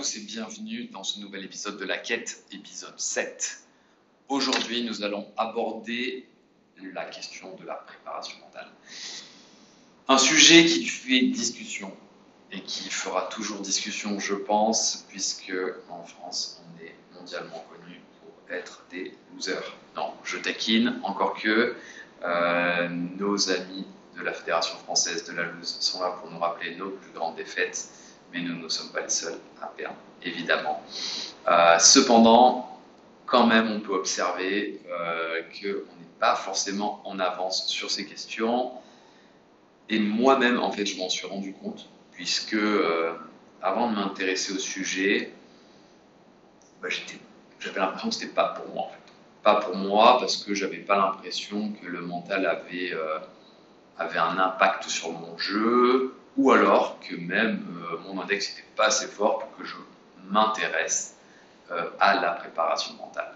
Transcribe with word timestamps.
tous 0.00 0.16
et 0.16 0.20
bienvenue 0.20 0.84
dans 0.86 1.04
ce 1.04 1.20
nouvel 1.20 1.44
épisode 1.44 1.76
de 1.76 1.84
La 1.84 1.98
Quête, 1.98 2.42
épisode 2.52 2.98
7. 2.98 3.64
Aujourd'hui, 4.30 4.82
nous 4.82 5.04
allons 5.04 5.26
aborder 5.36 6.26
la 6.94 7.04
question 7.04 7.54
de 7.56 7.66
la 7.66 7.74
préparation 7.74 8.38
mentale. 8.38 8.68
Un 10.08 10.16
sujet 10.16 10.64
qui 10.64 10.86
fait 10.86 11.20
discussion 11.26 11.94
et 12.50 12.62
qui 12.62 12.88
fera 12.88 13.28
toujours 13.28 13.60
discussion, 13.60 14.18
je 14.18 14.32
pense, 14.32 15.04
puisque 15.10 15.52
en 15.90 16.02
France, 16.04 16.62
on 16.64 16.82
est 16.82 16.94
mondialement 17.14 17.62
connu 17.68 18.00
pour 18.22 18.54
être 18.56 18.82
des 18.90 19.12
losers. 19.34 19.76
Non, 19.96 20.14
je 20.24 20.38
taquine, 20.38 20.98
encore 21.02 21.34
que 21.34 21.76
euh, 22.22 22.88
nos 22.88 23.50
amis 23.50 23.84
de 24.16 24.22
la 24.22 24.32
Fédération 24.32 24.78
française 24.78 25.24
de 25.24 25.32
la 25.32 25.42
loose 25.42 25.76
sont 25.80 26.00
là 26.00 26.12
pour 26.12 26.30
nous 26.30 26.38
rappeler 26.38 26.74
nos 26.76 26.88
plus 26.88 27.12
grandes 27.12 27.36
défaites 27.36 27.90
mais 28.32 28.40
nous 28.40 28.56
ne 28.56 28.68
sommes 28.68 28.90
pas 28.90 29.00
les 29.00 29.08
seuls 29.08 29.38
à 29.60 29.66
perdre, 29.66 29.96
évidemment. 30.22 30.82
Euh, 31.48 31.78
cependant, 31.78 32.80
quand 33.26 33.46
même, 33.46 33.70
on 33.70 33.80
peut 33.80 33.94
observer 33.94 34.80
euh, 34.90 35.42
qu'on 35.52 35.68
n'est 35.68 36.18
pas 36.18 36.34
forcément 36.34 37.00
en 37.04 37.18
avance 37.18 37.66
sur 37.68 37.90
ces 37.90 38.06
questions. 38.06 38.72
Et 39.88 39.98
moi-même, 39.98 40.60
en 40.60 40.70
fait, 40.70 40.86
je 40.86 40.96
m'en 40.98 41.08
suis 41.08 41.26
rendu 41.26 41.52
compte, 41.54 41.88
puisque 42.12 42.54
euh, 42.54 43.12
avant 43.62 43.90
de 43.90 43.96
m'intéresser 43.96 44.52
au 44.52 44.58
sujet, 44.58 45.32
bah, 46.82 46.88
j'avais 47.58 47.80
l'impression 47.80 48.08
que 48.08 48.14
ce 48.14 48.20
n'était 48.20 48.34
pas 48.34 48.48
pour 48.48 48.72
moi. 48.72 48.84
En 48.84 48.88
fait. 48.88 48.96
Pas 49.42 49.56
pour 49.56 49.76
moi, 49.76 50.18
parce 50.20 50.36
que 50.36 50.54
j'avais 50.54 50.78
pas 50.78 50.96
l'impression 50.96 51.72
que 51.72 51.86
le 51.86 52.02
mental 52.02 52.44
avait, 52.44 52.92
avait 53.96 54.18
un 54.18 54.36
impact 54.36 54.86
sur 54.90 55.12
mon 55.12 55.38
jeu, 55.38 56.14
ou 56.40 56.52
alors 56.52 56.98
que 57.00 57.14
même 57.16 57.66
euh, 57.92 57.98
mon 57.98 58.20
index 58.22 58.50
n'était 58.50 58.68
pas 58.74 58.86
assez 58.86 59.06
fort 59.06 59.40
pour 59.40 59.56
que 59.58 59.64
je 59.64 59.76
m'intéresse 60.30 61.18
euh, 61.70 61.90
à 62.00 62.18
la 62.18 62.32
préparation 62.32 62.94
mentale. 62.94 63.34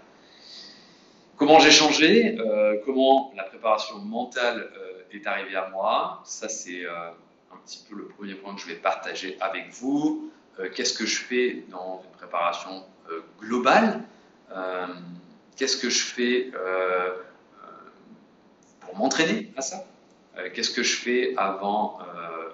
Comment 1.37 1.59
j'ai 1.59 1.69
changé 1.69 2.37
euh, 2.39 2.77
Comment 2.83 3.31
la 3.35 3.43
préparation 3.43 3.99
mentale 3.99 4.71
est 5.11 5.27
arrivée 5.27 5.55
à 5.55 5.69
moi 5.69 6.21
Ça, 6.25 6.49
c'est 6.49 6.85
un 6.87 7.57
petit 7.65 7.85
peu 7.87 7.95
le 7.95 8.07
premier 8.07 8.33
point 8.35 8.55
que 8.55 8.61
je 8.61 8.67
vais 8.67 8.75
partager 8.75 9.37
avec 9.39 9.69
vous. 9.71 10.31
Qu'est-ce 10.73 10.93
que 10.93 11.05
je 11.05 11.19
fais 11.19 11.63
dans 11.69 12.01
une 12.03 12.17
préparation 12.17 12.83
globale? 13.39 14.01
Qu'est-ce 15.57 15.77
que 15.77 15.89
je 15.89 16.03
fais 16.03 16.51
pour 18.79 18.97
m'entraîner 18.97 19.51
à 19.57 19.61
ça? 19.61 19.85
Qu'est-ce 20.53 20.71
que 20.71 20.83
je 20.83 20.95
fais 20.95 21.33
avant 21.37 21.99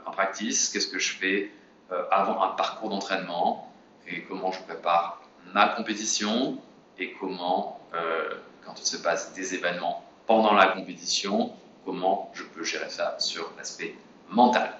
en 0.06 0.12
practice, 0.12 0.70
qu'est-ce 0.70 0.88
que 0.88 1.00
je 1.00 1.14
fais 1.14 1.52
euh, 1.92 2.04
avant 2.12 2.42
un 2.42 2.50
parcours 2.50 2.90
d'entraînement 2.90 3.72
et 4.08 4.24
comment 4.24 4.52
je 4.52 4.62
prépare 4.62 5.22
ma 5.54 5.68
compétition 5.68 6.58
et 6.98 7.14
comment, 7.20 7.80
euh, 7.94 8.30
quand 8.64 8.80
il 8.80 8.86
se 8.86 8.98
passe 8.98 9.34
des 9.34 9.56
événements 9.56 10.06
pendant 10.26 10.54
la 10.54 10.68
compétition, 10.68 11.54
comment 11.86 12.32
je 12.34 12.44
peux 12.44 12.64
gérer 12.64 12.90
ça 12.90 13.18
sur 13.20 13.52
l'aspect 13.58 13.96
mental. 14.30 14.78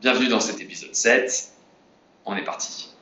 Bienvenue 0.00 0.28
dans 0.28 0.40
cet 0.40 0.60
épisode 0.60 0.94
7. 0.94 1.52
On 2.24 2.36
est 2.36 2.44
parti. 2.44 2.94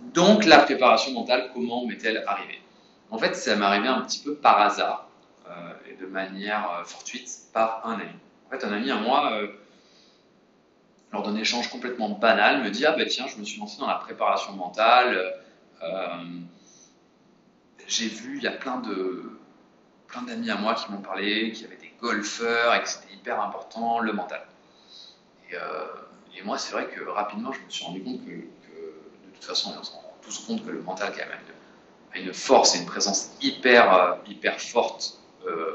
Donc 0.00 0.44
la 0.44 0.60
préparation 0.60 1.12
mentale, 1.12 1.50
comment 1.52 1.84
m'est-elle 1.84 2.24
arrivée? 2.26 2.60
En 3.10 3.18
fait, 3.18 3.34
ça 3.34 3.56
m'est 3.56 3.64
arrivé 3.64 3.88
un 3.88 4.00
petit 4.00 4.20
peu 4.20 4.34
par 4.34 4.60
hasard 4.60 5.08
euh, 5.48 5.72
et 5.90 5.94
de 5.94 6.06
manière 6.06 6.82
fortuite 6.84 7.30
par 7.52 7.86
un 7.86 7.94
ami. 7.94 8.10
En 8.46 8.50
fait, 8.50 8.64
un 8.64 8.72
ami 8.72 8.90
à 8.90 8.96
moi 8.96 9.40
lors 11.12 11.22
d'un 11.22 11.36
échange 11.36 11.68
complètement 11.70 12.10
banal, 12.10 12.62
me 12.62 12.70
dit 12.70 12.84
Ah 12.86 12.92
ben 12.92 13.06
tiens, 13.06 13.26
je 13.26 13.38
me 13.38 13.44
suis 13.44 13.58
lancé 13.58 13.78
dans 13.78 13.86
la 13.86 13.96
préparation 13.96 14.52
mentale. 14.52 15.34
Euh, 15.82 16.24
j'ai 17.86 18.08
vu, 18.08 18.38
il 18.38 18.42
y 18.42 18.48
a 18.48 18.52
plein 18.52 18.78
de 18.78 19.30
plein 20.08 20.22
d'amis 20.22 20.50
à 20.50 20.56
moi 20.56 20.74
qui 20.74 20.90
m'ont 20.90 21.00
parlé, 21.00 21.52
qui 21.52 21.64
avaient 21.64 21.76
des 21.76 21.92
golfeurs 22.00 22.74
et 22.74 22.82
que 22.82 22.88
c'était 22.88 23.12
hyper 23.12 23.40
important, 23.40 23.98
le 24.00 24.12
mental. 24.12 24.46
Et, 25.50 25.54
euh, 25.54 25.86
moi, 26.44 26.58
c'est 26.58 26.72
vrai 26.72 26.86
que 26.86 27.02
rapidement, 27.08 27.50
je 27.50 27.60
me 27.60 27.70
suis 27.70 27.84
rendu 27.84 28.02
compte 28.02 28.24
que, 28.24 28.30
de 28.30 29.34
toute 29.34 29.44
façon, 29.44 29.74
on 29.76 29.82
se 29.82 29.90
rend 29.90 30.14
tous 30.22 30.38
compte 30.46 30.64
que 30.64 30.70
le 30.70 30.82
mental, 30.82 31.12
a 32.12 32.18
une 32.18 32.32
force 32.32 32.76
et 32.76 32.78
une 32.78 32.86
présence 32.86 33.30
hyper, 33.40 33.92
euh, 33.92 34.14
hyper 34.26 34.60
forte 34.60 35.18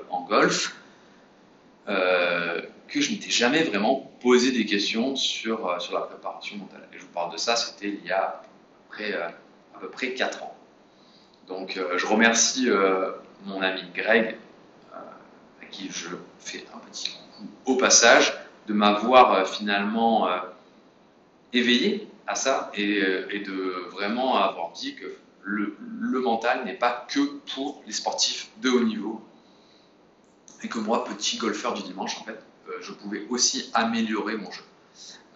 en 0.09 0.21
golf 0.23 0.75
que 2.91 2.99
je 2.99 3.11
n'étais 3.11 3.29
jamais 3.29 3.63
vraiment 3.63 4.11
posé 4.19 4.51
des 4.51 4.65
questions 4.65 5.15
sur, 5.15 5.67
euh, 5.67 5.79
sur 5.79 5.93
la 5.93 6.01
préparation 6.01 6.57
mentale. 6.57 6.87
Et 6.93 6.97
je 6.97 7.03
vous 7.03 7.11
parle 7.13 7.31
de 7.31 7.37
ça, 7.37 7.55
c'était 7.55 7.87
il 7.87 8.05
y 8.05 8.11
a 8.11 8.21
à 8.21 8.41
peu 8.41 8.47
près, 8.89 9.13
euh, 9.13 9.27
à 9.75 9.79
peu 9.79 9.89
près 9.89 10.13
4 10.13 10.43
ans. 10.43 10.55
Donc 11.47 11.77
euh, 11.77 11.97
je 11.97 12.05
remercie 12.05 12.69
mon 13.45 13.61
ami 13.61 13.81
Greg, 13.95 14.37
à 14.93 15.65
qui 15.71 15.89
je 15.89 16.09
fais 16.39 16.65
un 16.73 16.79
petit 16.79 17.11
coup 17.11 17.71
au 17.71 17.75
passage, 17.77 18.37
de 18.67 18.73
m'avoir 18.73 19.47
finalement 19.47 20.27
éveillé 21.53 22.07
à 22.27 22.35
ça 22.35 22.71
et, 22.75 23.01
de 23.01 23.89
vraiment 23.91 24.35
avoir 24.35 24.71
dit 24.73 24.95
que 24.95 25.17
le, 25.41 25.75
mental 26.21 26.63
n'est 26.65 26.77
pas 26.77 27.07
que 27.09 27.39
pour 27.55 27.81
les 27.87 27.93
sportifs 27.93 28.49
de 28.61 28.69
haut 28.69 28.83
niveau. 28.83 29.21
Et 30.63 30.69
que 30.69 30.77
moi, 30.77 31.03
petit 31.03 31.37
golfeur 31.37 31.73
du 31.73 31.81
dimanche, 31.81 32.19
en 32.19 32.23
fait, 32.23 32.37
euh, 32.37 32.50
je 32.81 32.91
pouvais 32.91 33.25
aussi 33.29 33.69
améliorer 33.73 34.37
mon 34.37 34.51
jeu. 34.51 34.63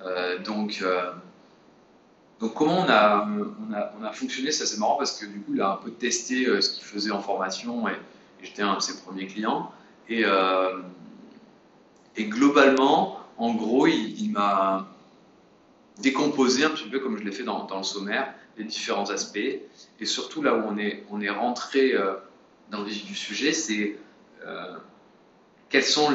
Euh, 0.01 0.39
donc, 0.39 0.79
euh, 0.81 1.11
donc 2.39 2.53
comment 2.53 2.79
on 2.85 2.89
a, 2.89 3.27
on 3.99 4.03
a, 4.03 4.11
fonctionné, 4.11 4.51
ça 4.51 4.65
c'est 4.65 4.77
marrant 4.77 4.97
parce 4.97 5.19
que 5.19 5.25
du 5.25 5.39
coup 5.39 5.53
il 5.53 5.61
a 5.61 5.71
un 5.71 5.77
peu 5.77 5.91
testé 5.91 6.45
ce 6.61 6.69
qu'il 6.75 6.83
faisait 6.83 7.11
en 7.11 7.21
formation 7.21 7.87
et, 7.87 7.93
j'étais 8.41 8.61
un 8.61 8.75
de 8.75 8.79
ses 8.81 9.01
premiers 9.01 9.25
clients. 9.25 9.71
Et, 10.07 10.23
globalement, 12.19 13.19
en 13.37 13.55
gros, 13.55 13.87
il, 13.87 14.29
m'a 14.31 14.87
décomposé 15.97 16.63
un 16.63 16.69
petit 16.69 16.87
peu 16.87 16.99
comme 16.99 17.17
je 17.17 17.23
l'ai 17.23 17.31
fait 17.31 17.43
dans, 17.43 17.63
dans, 17.63 17.77
le 17.77 17.83
sommaire, 17.83 18.31
les 18.57 18.65
différents 18.65 19.09
aspects. 19.09 19.39
Et 19.99 20.05
surtout 20.05 20.43
là 20.43 20.53
où 20.53 20.61
on 20.67 20.77
est, 20.77 21.05
on 21.09 21.21
est 21.21 21.29
rentré 21.29 21.95
dans 22.69 22.81
le 22.81 22.85
vif 22.85 23.03
du 23.05 23.15
sujet, 23.15 23.51
c'est 23.51 23.97
quels 25.69 25.83
sont 25.83 26.11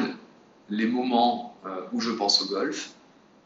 les 0.71 0.87
moments 0.87 1.57
euh, 1.65 1.81
où 1.91 1.99
je 1.99 2.11
pense 2.11 2.41
au 2.41 2.47
golf 2.47 2.93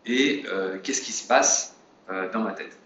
et 0.06 0.46
euh, 0.48 0.78
qu'est-ce 0.82 1.02
qui 1.02 1.12
se 1.12 1.28
passe 1.28 1.76
euh, 2.10 2.32
dans 2.32 2.42
ma 2.42 2.54
tête. 2.54 2.78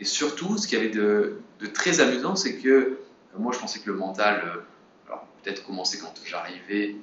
Et 0.00 0.04
surtout, 0.04 0.58
ce 0.58 0.66
qui 0.66 0.76
avait 0.76 0.90
de, 0.90 1.38
très 1.72 2.00
amusant, 2.00 2.34
c'est 2.34 2.58
que 2.58 2.98
moi 3.38 3.52
je 3.52 3.58
pensais 3.60 3.78
que 3.78 3.90
le 3.90 3.96
mental, 3.96 4.42
alors 5.06 5.26
peut-être 5.42 5.64
commencer 5.64 5.98
quand 5.98 6.12
j'arrivais 6.26 6.96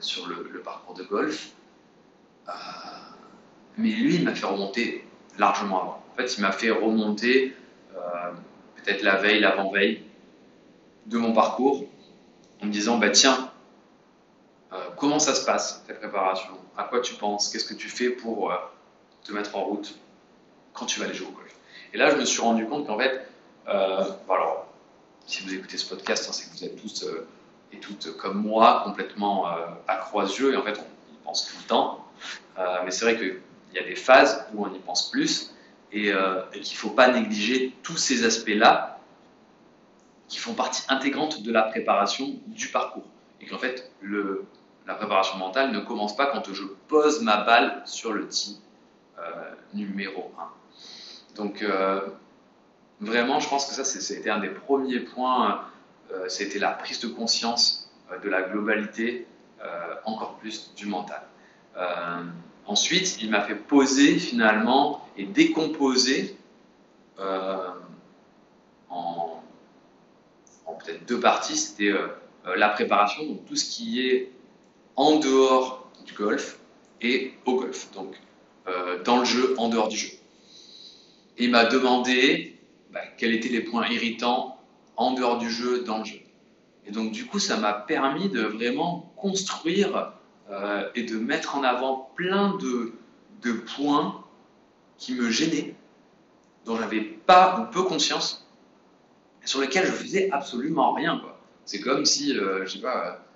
sur 0.00 0.26
le, 0.26 0.60
parcours 0.60 0.94
de 0.94 1.04
golf, 1.04 1.50
mais 3.76 3.90
lui 3.90 4.16
il 4.16 4.24
m'a 4.24 4.34
fait 4.34 4.46
remonter 4.46 5.04
largement 5.38 5.82
avant. 5.82 6.04
En 6.12 6.16
fait, 6.16 6.36
il 6.36 6.40
m'a 6.40 6.52
fait 6.52 6.70
remonter 6.70 7.54
peut-être 8.76 9.02
la 9.02 9.16
veille, 9.16 9.40
l'avant-veille 9.40 10.02
de 11.06 11.18
mon 11.18 11.32
parcours 11.32 11.84
en 12.60 12.66
me 12.66 12.72
disant 12.72 12.98
bah 12.98 13.10
tiens 13.10 13.47
euh, 14.72 14.76
comment 14.96 15.18
ça 15.18 15.34
se 15.34 15.44
passe, 15.44 15.84
ta 15.86 15.94
préparation 15.94 16.52
À 16.76 16.84
quoi 16.84 17.00
tu 17.00 17.14
penses? 17.14 17.48
Qu'est-ce 17.48 17.64
que 17.64 17.74
tu 17.74 17.88
fais 17.88 18.10
pour 18.10 18.52
euh, 18.52 18.56
te 19.24 19.32
mettre 19.32 19.56
en 19.56 19.64
route 19.64 19.98
quand 20.74 20.86
tu 20.86 21.00
vas 21.00 21.06
aller 21.06 21.14
jouer 21.14 21.28
au 21.28 21.32
golf? 21.32 21.54
Et 21.94 21.98
là, 21.98 22.10
je 22.10 22.16
me 22.16 22.24
suis 22.24 22.40
rendu 22.40 22.66
compte 22.66 22.86
qu'en 22.86 22.98
fait, 22.98 23.26
euh, 23.68 24.04
alors, 24.28 24.66
si 25.26 25.42
vous 25.42 25.54
écoutez 25.54 25.78
ce 25.78 25.88
podcast, 25.88 26.26
hein, 26.28 26.32
c'est 26.32 26.50
que 26.50 26.56
vous 26.56 26.64
êtes 26.64 26.80
tous 26.80 27.06
et 27.72 27.80
toutes 27.80 28.16
comme 28.16 28.42
moi, 28.42 28.82
complètement 28.84 29.46
accro 29.86 30.20
à 30.20 30.26
ce 30.26 30.38
jeu, 30.38 30.54
et 30.54 30.56
en 30.56 30.62
fait, 30.62 30.78
on 30.78 31.12
y 31.12 31.16
pense 31.22 31.46
tout 31.46 31.56
le 31.58 31.68
temps. 31.68 32.04
mais 32.84 32.90
c'est 32.90 33.04
vrai 33.04 33.18
qu'il 33.18 33.40
y 33.74 33.78
a 33.78 33.82
des 33.82 33.94
phases 33.94 34.46
où 34.54 34.64
on 34.64 34.72
y 34.72 34.78
pense 34.78 35.10
plus, 35.10 35.52
et, 35.92 36.08
et 36.08 36.60
qu'il 36.60 36.74
ne 36.74 36.78
faut 36.78 36.90
pas 36.90 37.08
négliger 37.08 37.76
tous 37.82 37.98
ces 37.98 38.24
aspects-là 38.24 38.98
qui 40.28 40.38
font 40.38 40.54
partie 40.54 40.82
intégrante 40.88 41.42
de 41.42 41.52
la 41.52 41.62
préparation 41.62 42.36
du 42.46 42.68
parcours. 42.68 43.06
Et 43.42 43.46
qu'en 43.46 43.58
fait, 43.58 43.90
le, 44.00 44.46
la 44.88 44.94
préparation 44.94 45.36
mentale 45.36 45.70
ne 45.70 45.80
commence 45.80 46.16
pas 46.16 46.26
quand 46.26 46.50
je 46.52 46.64
pose 46.88 47.20
ma 47.20 47.44
balle 47.44 47.82
sur 47.84 48.14
le 48.14 48.26
tee 48.26 48.58
euh, 49.18 49.22
numéro 49.74 50.32
1. 50.38 51.36
Donc, 51.36 51.60
euh, 51.62 52.00
vraiment, 52.98 53.38
je 53.38 53.48
pense 53.50 53.66
que 53.66 53.74
ça, 53.74 53.84
c'était 53.84 54.30
un 54.30 54.40
des 54.40 54.48
premiers 54.48 55.00
points. 55.00 55.60
Euh, 56.10 56.24
c'était 56.28 56.58
la 56.58 56.70
prise 56.70 57.00
de 57.00 57.08
conscience 57.08 57.92
de 58.24 58.30
la 58.30 58.40
globalité, 58.40 59.26
encore 60.06 60.38
plus 60.38 60.72
du 60.74 60.86
mental. 60.86 61.20
ensuite, 62.64 63.20
il 63.20 63.28
m'a 63.28 63.42
fait 63.42 63.54
poser 63.54 64.18
finalement 64.18 65.06
et 65.18 65.24
décomposer 65.24 66.38
en 67.18 67.74
peut-être 70.78 71.04
deux 71.06 71.20
parties. 71.20 71.58
C'était 71.58 71.92
la 72.56 72.70
préparation, 72.70 73.26
donc 73.26 73.44
tout 73.44 73.56
ce 73.56 73.68
qui 73.68 74.08
est 74.08 74.32
en 74.98 75.20
dehors 75.20 75.88
du 76.04 76.12
golf 76.12 76.58
et 77.00 77.32
au 77.46 77.54
golf, 77.54 77.90
donc 77.92 78.20
euh, 78.66 79.02
dans 79.04 79.20
le 79.20 79.24
jeu, 79.24 79.54
en 79.56 79.68
dehors 79.68 79.88
du 79.88 79.96
jeu. 79.96 80.10
Et 81.38 81.44
il 81.44 81.52
m'a 81.52 81.64
demandé 81.66 82.58
bah, 82.90 83.00
quels 83.16 83.32
étaient 83.32 83.48
les 83.48 83.60
points 83.60 83.88
irritants 83.88 84.60
en 84.96 85.12
dehors 85.12 85.38
du 85.38 85.48
jeu, 85.50 85.84
dans 85.84 85.98
le 85.98 86.04
jeu. 86.04 86.18
Et 86.84 86.90
donc 86.90 87.12
du 87.12 87.26
coup, 87.26 87.38
ça 87.38 87.56
m'a 87.56 87.72
permis 87.72 88.28
de 88.28 88.42
vraiment 88.42 89.12
construire 89.16 90.14
euh, 90.50 90.90
et 90.96 91.04
de 91.04 91.16
mettre 91.16 91.56
en 91.56 91.62
avant 91.62 92.10
plein 92.16 92.58
de, 92.58 92.92
points 93.76 94.24
qui 94.96 95.14
me 95.14 95.30
gênaient, 95.30 95.76
dont 96.64 96.76
j'avais 96.76 97.02
pas 97.02 97.60
ou 97.60 97.72
peu 97.72 97.84
conscience, 97.84 98.48
et 99.44 99.46
sur 99.46 99.60
lesquels 99.60 99.86
je 99.86 99.92
faisais 99.92 100.28
absolument 100.32 100.92
rien. 100.92 101.22
C'est 101.66 101.80
comme 101.80 102.04
si, 102.04 102.36
euh, 102.36 102.66
je 102.66 102.72
sais 102.72 102.80
pas, 102.80 103.27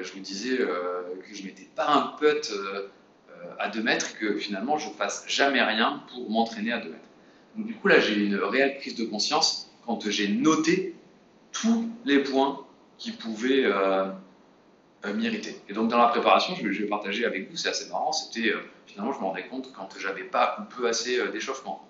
je 0.00 0.12
vous 0.12 0.20
disais 0.20 0.56
que 0.58 1.34
je 1.34 1.44
mettais 1.44 1.68
pas 1.74 1.88
un 1.88 2.16
putt 2.18 2.52
à 3.58 3.68
2 3.68 3.82
mètres 3.82 4.16
que 4.18 4.36
finalement 4.38 4.78
je 4.78 4.88
fasse 4.90 5.24
jamais 5.26 5.62
rien 5.62 6.02
pour 6.12 6.30
m'entraîner 6.30 6.72
à 6.72 6.78
2 6.78 6.88
mètres. 6.88 7.02
Donc 7.56 7.66
du 7.66 7.74
coup 7.74 7.88
là 7.88 8.00
j'ai 8.00 8.14
une 8.14 8.36
réelle 8.36 8.78
prise 8.78 8.94
de 8.94 9.04
conscience 9.04 9.70
quand 9.84 10.08
j'ai 10.08 10.28
noté 10.28 10.94
tous 11.52 11.88
les 12.04 12.22
points 12.22 12.64
qui 12.98 13.12
pouvaient 13.12 13.64
euh, 13.64 14.06
euh, 15.04 15.14
m'irriter. 15.14 15.56
Et 15.68 15.72
donc 15.72 15.88
dans 15.88 15.98
la 15.98 16.08
préparation, 16.08 16.54
je, 16.54 16.66
vais 16.66 16.86
partager 16.86 17.24
avec 17.24 17.50
vous, 17.50 17.56
c'est 17.56 17.68
assez 17.68 17.88
marrant, 17.88 18.12
c'était 18.12 18.50
euh, 18.50 18.60
finalement 18.86 19.12
je 19.12 19.18
me 19.18 19.24
rendais 19.24 19.46
compte 19.46 19.72
quand 19.72 19.88
j'avais 19.98 20.24
pas 20.24 20.56
ou 20.60 20.74
peu 20.74 20.88
assez 20.88 21.28
d'échauffement. 21.28 21.86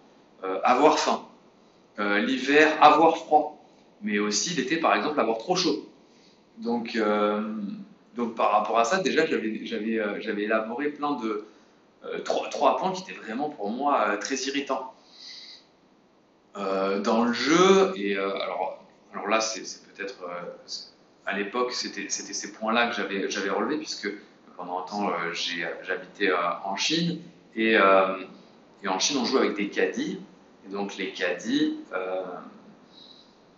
avoir 0.64 0.98
faim, 0.98 1.24
l'hiver 1.98 2.66
avoir 2.82 3.16
froid, 3.16 3.62
mais 4.00 4.18
aussi 4.18 4.54
l'été 4.54 4.76
par 4.78 4.94
exemple 4.96 5.20
avoir 5.20 5.38
trop 5.38 5.54
chaud. 5.54 5.88
Donc, 6.58 6.98
donc 8.16 8.34
par 8.34 8.52
rapport 8.52 8.78
à 8.78 8.84
ça, 8.84 9.00
déjà 9.00 9.24
j'avais 9.26 10.42
élaboré 10.42 10.90
plein 10.90 11.12
de 11.12 11.46
trois, 12.24 12.48
trois, 12.48 12.76
points 12.76 12.92
qui 12.92 13.02
étaient 13.02 13.20
vraiment 13.20 13.48
pour 13.48 13.70
moi 13.70 14.16
très 14.18 14.36
irritants. 14.36 14.92
dans 16.54 17.24
le 17.24 17.32
jeu, 17.32 17.92
et 17.96 18.16
alors, 18.16 18.78
là 19.28 19.40
c'est 19.40 19.62
peut-être 19.94 20.24
à 21.26 21.36
l'époque, 21.36 21.72
c'était 21.72 22.08
ces 22.08 22.52
points-là 22.52 22.88
que 22.88 22.94
j'avais 23.30 23.50
relevés, 23.50 23.78
puisque 23.78 24.08
pendant 24.56 24.80
un 24.80 24.82
temps, 24.82 25.08
euh, 25.08 25.32
j'habitais 25.32 26.30
euh, 26.30 26.36
en 26.64 26.76
Chine, 26.76 27.20
euh, 27.56 28.24
et, 28.82 28.88
en 28.88 28.98
Chine, 28.98 29.18
on 29.18 29.24
joue 29.24 29.38
avec 29.38 29.54
des 29.54 29.68
caddies, 29.68 30.20
et 30.66 30.70
donc 30.70 30.96
les 30.96 31.12
caddies, 31.12 31.78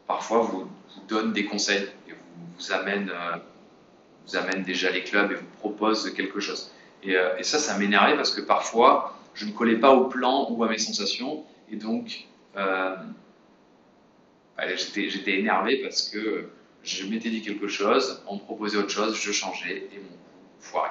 parfois, 0.06 0.40
vous, 0.40 0.68
donnent 1.08 1.32
des 1.32 1.44
conseils, 1.44 1.88
et 2.08 2.12
vous, 2.12 2.72
amènent, 2.72 3.12
vous 4.26 4.36
amènent 4.36 4.62
déjà 4.62 4.90
les 4.90 5.02
clubs, 5.02 5.32
et 5.32 5.34
vous 5.34 5.46
proposent 5.58 6.12
quelque 6.14 6.40
chose. 6.40 6.70
Et, 7.02 7.14
ça, 7.42 7.58
ça 7.58 7.76
m'énervait, 7.78 8.16
parce 8.16 8.30
que 8.30 8.40
parfois, 8.40 9.18
je 9.34 9.44
ne 9.44 9.52
collais 9.52 9.76
pas 9.76 9.92
au 9.92 10.06
plan 10.06 10.48
ou 10.50 10.64
à 10.64 10.68
mes 10.68 10.78
sensations, 10.78 11.44
et 11.70 11.76
donc, 11.76 12.26
j'étais 14.56 15.38
énervé 15.38 15.82
parce 15.82 16.08
que 16.08 16.48
je 16.84 17.06
m'étais 17.06 17.30
dit 17.30 17.42
quelque 17.42 17.68
chose, 17.68 18.22
on 18.26 18.34
me 18.34 18.40
proposait 18.40 18.76
autre 18.76 18.90
chose, 18.90 19.18
je 19.18 19.32
changeais 19.32 19.88
et 19.92 19.98
mon 19.98 20.08
coup 20.08 20.60
foirait. 20.60 20.90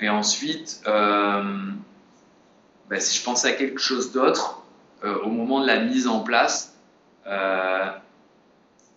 Et 0.00 0.08
ensuite, 0.08 0.82
euh, 0.86 1.70
ben, 2.88 3.00
si 3.00 3.18
je 3.18 3.24
pensais 3.24 3.48
à 3.48 3.52
quelque 3.52 3.80
chose 3.80 4.12
d'autre, 4.12 4.62
euh, 5.04 5.20
au 5.20 5.28
moment 5.28 5.60
de 5.60 5.66
la 5.66 5.80
mise 5.80 6.06
en 6.06 6.20
place, 6.20 6.76
euh, 7.26 7.90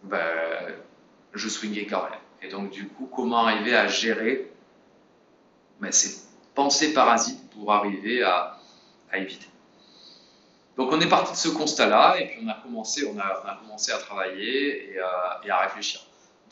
ben, 0.04 0.74
je 1.33 1.50
swingais 1.50 1.86
quand 1.86 2.04
même. 2.04 2.19
Et 2.42 2.50
donc, 2.50 2.72
du 2.72 2.88
coup, 2.88 3.10
comment 3.13 3.45
arriver 3.45 3.75
à 3.75 3.88
gérer? 3.88 4.51
Ben, 5.80 5.92
ces 5.92 6.24
pensées 6.56 6.94
parasites 6.94 7.50
pour 7.51 7.72
arriver 7.72 8.24
à 8.24 8.60
éviter 9.13 9.48
donc 10.78 10.92
on 10.92 11.01
est 11.01 11.10
parti 11.10 11.31
de 11.31 11.38
ce 11.38 11.50
constat-là 11.50 12.19
et 12.19 12.28
puis 12.28 12.39
on 12.44 12.48
a 12.48 12.54
commencé, 12.54 13.12
on 13.12 13.18
a, 13.19 13.60
commencé 13.62 13.92
à 13.92 13.98
travailler 13.98 14.94
et 14.94 15.50
à, 15.50 15.60
réfléchir. 15.63 16.01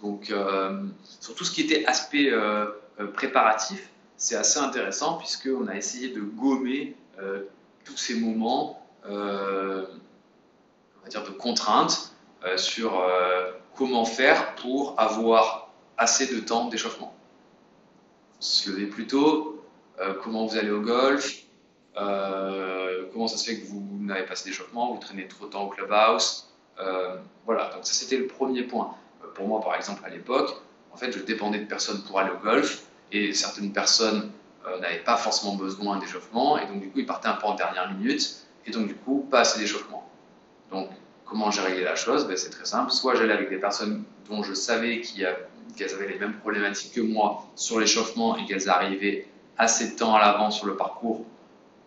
Donc 0.01 0.31
euh, 0.31 0.83
sur 1.19 1.35
tout 1.35 1.45
ce 1.45 1.51
qui 1.51 1.61
était 1.61 1.85
aspect 1.85 2.31
euh, 2.31 2.65
euh, 2.99 3.07
préparatif, 3.13 3.87
c'est 4.17 4.35
assez 4.35 4.59
intéressant 4.59 5.17
puisqu'on 5.19 5.67
a 5.67 5.75
essayé 5.75 6.09
de 6.09 6.21
gommer 6.21 6.95
tous 7.85 7.95
ces 7.95 8.15
moments, 8.15 8.85
on 9.07 9.11
va 9.11 11.09
dire 11.09 11.23
de 11.23 11.29
contraintes 11.29 12.13
sur 12.57 13.01
comment 13.75 14.05
faire 14.05 14.55
pour 14.55 14.99
avoir 14.99 15.64
assez 15.97 16.33
de 16.33 16.39
temps 16.39 16.67
d'échauffement. 16.67 17.15
Se 18.39 18.69
lever 18.69 18.87
plus 18.87 19.07
tôt, 19.07 19.63
comment 20.21 20.45
vous 20.45 20.57
allez 20.57 20.71
au 20.71 20.81
golf, 20.81 21.45
euh, 21.97 23.05
comment 23.13 23.27
ça 23.27 23.37
se 23.37 23.45
fait 23.45 23.59
que 23.59 23.67
vous 23.67 23.81
n'avez 24.01 24.23
pas 24.23 24.33
assez 24.33 24.49
d'échauffement, 24.49 24.93
vous 24.93 24.99
traînez 24.99 25.27
trop 25.27 25.45
de 25.45 25.51
temps 25.51 25.63
au 25.63 25.69
clubhouse. 25.69 26.47
Euh, 26.79 27.17
voilà, 27.45 27.69
donc 27.73 27.85
ça 27.85 27.93
c'était 27.93 28.17
le 28.17 28.27
premier 28.27 28.63
point. 28.63 28.95
Euh, 29.23 29.27
pour 29.33 29.47
moi, 29.47 29.61
par 29.61 29.75
exemple, 29.75 30.01
à 30.05 30.09
l'époque, 30.09 30.61
en 30.91 30.97
fait, 30.97 31.11
je 31.11 31.19
dépendais 31.19 31.59
de 31.59 31.65
personnes 31.65 32.01
pour 32.03 32.19
aller 32.19 32.31
au 32.31 32.43
golf 32.43 32.83
et 33.11 33.33
certaines 33.33 33.71
personnes 33.71 34.31
n'avaient 34.81 35.03
pas 35.03 35.15
forcément 35.15 35.55
besoin 35.55 35.99
d'échauffement 35.99 36.57
et 36.57 36.65
donc 36.65 36.81
du 36.81 36.89
coup, 36.89 36.99
ils 36.99 37.05
partaient 37.05 37.27
un 37.27 37.35
peu 37.35 37.45
en 37.45 37.53
dernière 37.53 37.93
minute 37.93 38.47
et 38.65 38.71
donc 38.71 38.87
du 38.87 38.95
coup, 38.95 39.27
pas 39.29 39.41
assez 39.41 39.59
d'échauffement. 39.59 40.09
Donc, 40.71 40.89
comment 41.23 41.51
j'ai 41.51 41.61
réglé 41.61 41.83
la 41.83 41.95
chose? 41.95 42.25
Ben, 42.27 42.35
C'est 42.35 42.49
très 42.49 42.65
simple. 42.65 42.91
Soit 42.91 43.15
j'allais 43.15 43.33
avec 43.33 43.49
des 43.49 43.59
personnes 43.59 44.03
dont 44.27 44.41
je 44.41 44.55
savais 44.55 44.95
qu'elles 45.75 45.93
avaient 45.93 46.07
les 46.07 46.19
mêmes 46.19 46.37
problématiques 46.39 46.93
que 46.93 47.01
moi 47.01 47.45
sur 47.55 47.79
l'échauffement 47.79 48.37
et 48.37 48.45
qu'elles 48.45 48.69
arrivaient 48.69 49.27
assez 49.57 49.91
de 49.91 49.95
temps 49.95 50.15
à 50.15 50.19
l'avance 50.19 50.57
sur 50.57 50.67
le 50.67 50.75
parcours 50.75 51.25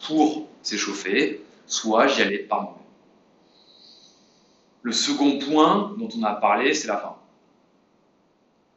pour 0.07 0.49
s'échauffer, 0.63 1.43
soit 1.67 2.07
j'y 2.07 2.23
allais 2.23 2.39
par 2.39 2.63
moi-même. 2.63 2.79
Le 4.83 4.93
second 4.93 5.39
point 5.39 5.95
dont 5.99 6.09
on 6.17 6.23
a 6.23 6.35
parlé, 6.35 6.73
c'est 6.73 6.89
la 6.89 6.97
faim. 6.97 7.17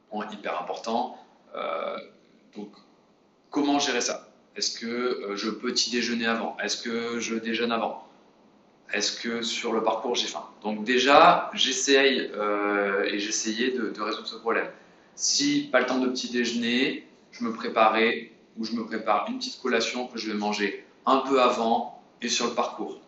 Point 0.10 0.28
hyper 0.32 0.60
important. 0.62 1.18
Euh, 1.56 1.98
donc, 2.56 2.70
comment 3.50 3.80
gérer 3.80 4.02
ça? 4.02 4.28
Est-ce 4.56 4.78
que 4.78 4.86
euh, 4.86 5.36
je 5.38 5.50
petit 5.50 5.92
déjeuner 5.92 6.26
avant? 6.26 6.58
Est-ce 6.62 6.82
que 6.82 7.20
je 7.20 7.36
déjeune 7.36 7.72
avant? 7.72 8.08
Est-ce 8.94 9.22
que 9.22 9.42
sur 9.42 9.72
le 9.72 9.84
parcours 9.84 10.16
j'ai 10.16 10.28
faim? 10.28 10.46
Donc 10.64 10.84
déjà, 10.84 11.50
j'essaye 11.54 12.30
euh, 12.36 13.04
et 13.06 13.20
j'essayais 13.20 13.72
de, 13.72 13.94
résoudre 14.02 14.28
ce 14.28 14.36
problème. 14.36 14.68
Si 15.16 15.70
pas 15.72 15.80
le 15.82 15.86
temps 15.86 16.00
de 16.00 16.08
petit 16.08 16.30
déjeuner, 16.30 17.08
je 17.32 17.44
me 17.44 17.54
préparais 17.54 18.32
ou 18.58 18.66
je 18.66 18.74
me 18.74 18.86
prépare 18.86 19.28
une 19.30 19.38
petite 19.38 19.62
collation 19.62 20.08
que 20.08 20.18
je 20.18 20.32
vais 20.32 20.38
manger 20.38 20.86
un 21.06 21.18
peu 21.18 21.42
avant 21.42 22.02
et 22.22 22.30
sur 22.30 22.48
le 22.48 22.54
parcours. 22.54 23.00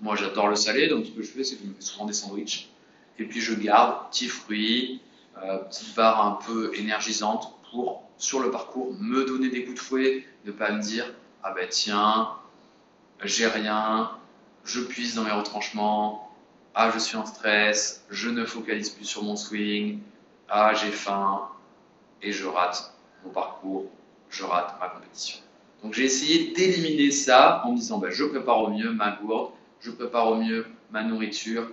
Moi, 0.00 0.16
j'adore 0.16 0.48
le 0.48 0.56
salé, 0.56 0.88
donc 0.88 1.06
ce 1.06 1.10
que 1.10 1.22
je 1.22 1.28
fais, 1.28 1.44
c'est 1.44 1.56
que 1.56 1.62
je 1.62 1.68
me 1.68 1.74
fais 1.74 1.82
souvent 1.82 2.06
des 2.06 2.12
sandwichs. 2.12 2.70
Et 3.18 3.24
puis, 3.24 3.40
je 3.40 3.54
garde 3.54 4.08
petits 4.10 4.28
fruits, 4.28 5.00
euh, 5.42 5.58
petite 5.58 5.94
barre 5.94 6.26
un 6.26 6.38
peu 6.46 6.72
énergisante 6.74 7.54
pour, 7.70 8.02
sur 8.16 8.40
le 8.40 8.50
parcours, 8.50 8.94
me 8.98 9.24
donner 9.24 9.50
des 9.50 9.64
coups 9.64 9.76
de 9.76 9.80
fouet, 9.80 10.24
ne 10.44 10.52
pas 10.52 10.72
me 10.72 10.80
dire 10.80 11.04
Ah 11.42 11.52
ben 11.52 11.66
tiens, 11.68 12.30
j'ai 13.22 13.46
rien, 13.46 14.10
je 14.64 14.80
puise 14.80 15.14
dans 15.14 15.24
mes 15.24 15.30
retranchements, 15.30 16.30
ah 16.74 16.90
je 16.92 16.98
suis 16.98 17.16
en 17.16 17.26
stress, 17.26 18.04
je 18.10 18.28
ne 18.28 18.44
focalise 18.44 18.90
plus 18.90 19.04
sur 19.04 19.22
mon 19.22 19.36
swing, 19.36 20.00
ah 20.50 20.74
j'ai 20.74 20.90
faim, 20.90 21.48
et 22.22 22.32
je 22.32 22.46
rate 22.46 22.92
mon 23.24 23.30
parcours, 23.30 23.86
je 24.28 24.44
rate 24.44 24.74
ma 24.80 24.88
compétition. 24.88 25.38
Donc 25.82 25.94
j'ai 25.94 26.04
essayé 26.04 26.52
d'éliminer 26.52 27.10
ça 27.10 27.62
en 27.64 27.72
me 27.72 27.76
disant 27.76 27.98
ben, 27.98 28.10
je 28.10 28.24
prépare 28.24 28.62
au 28.62 28.68
mieux 28.68 28.92
ma 28.92 29.12
gourde, 29.12 29.52
je 29.80 29.90
prépare 29.90 30.28
au 30.28 30.36
mieux 30.36 30.66
ma 30.90 31.02
nourriture 31.02 31.68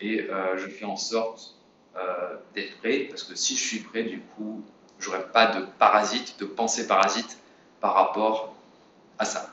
et 0.00 0.22
euh, 0.22 0.56
je 0.56 0.68
fais 0.68 0.84
en 0.84 0.96
sorte 0.96 1.56
euh, 1.96 2.36
d'être 2.54 2.78
prêt 2.78 3.06
parce 3.10 3.22
que 3.22 3.34
si 3.34 3.56
je 3.56 3.62
suis 3.62 3.80
prêt, 3.80 4.04
du 4.04 4.20
coup, 4.20 4.62
j'aurai 4.98 5.24
pas 5.32 5.46
de 5.46 5.66
parasite, 5.78 6.36
de 6.40 6.46
pensée 6.46 6.86
parasite 6.86 7.38
par 7.80 7.94
rapport 7.94 8.54
à 9.18 9.24
ça. 9.24 9.50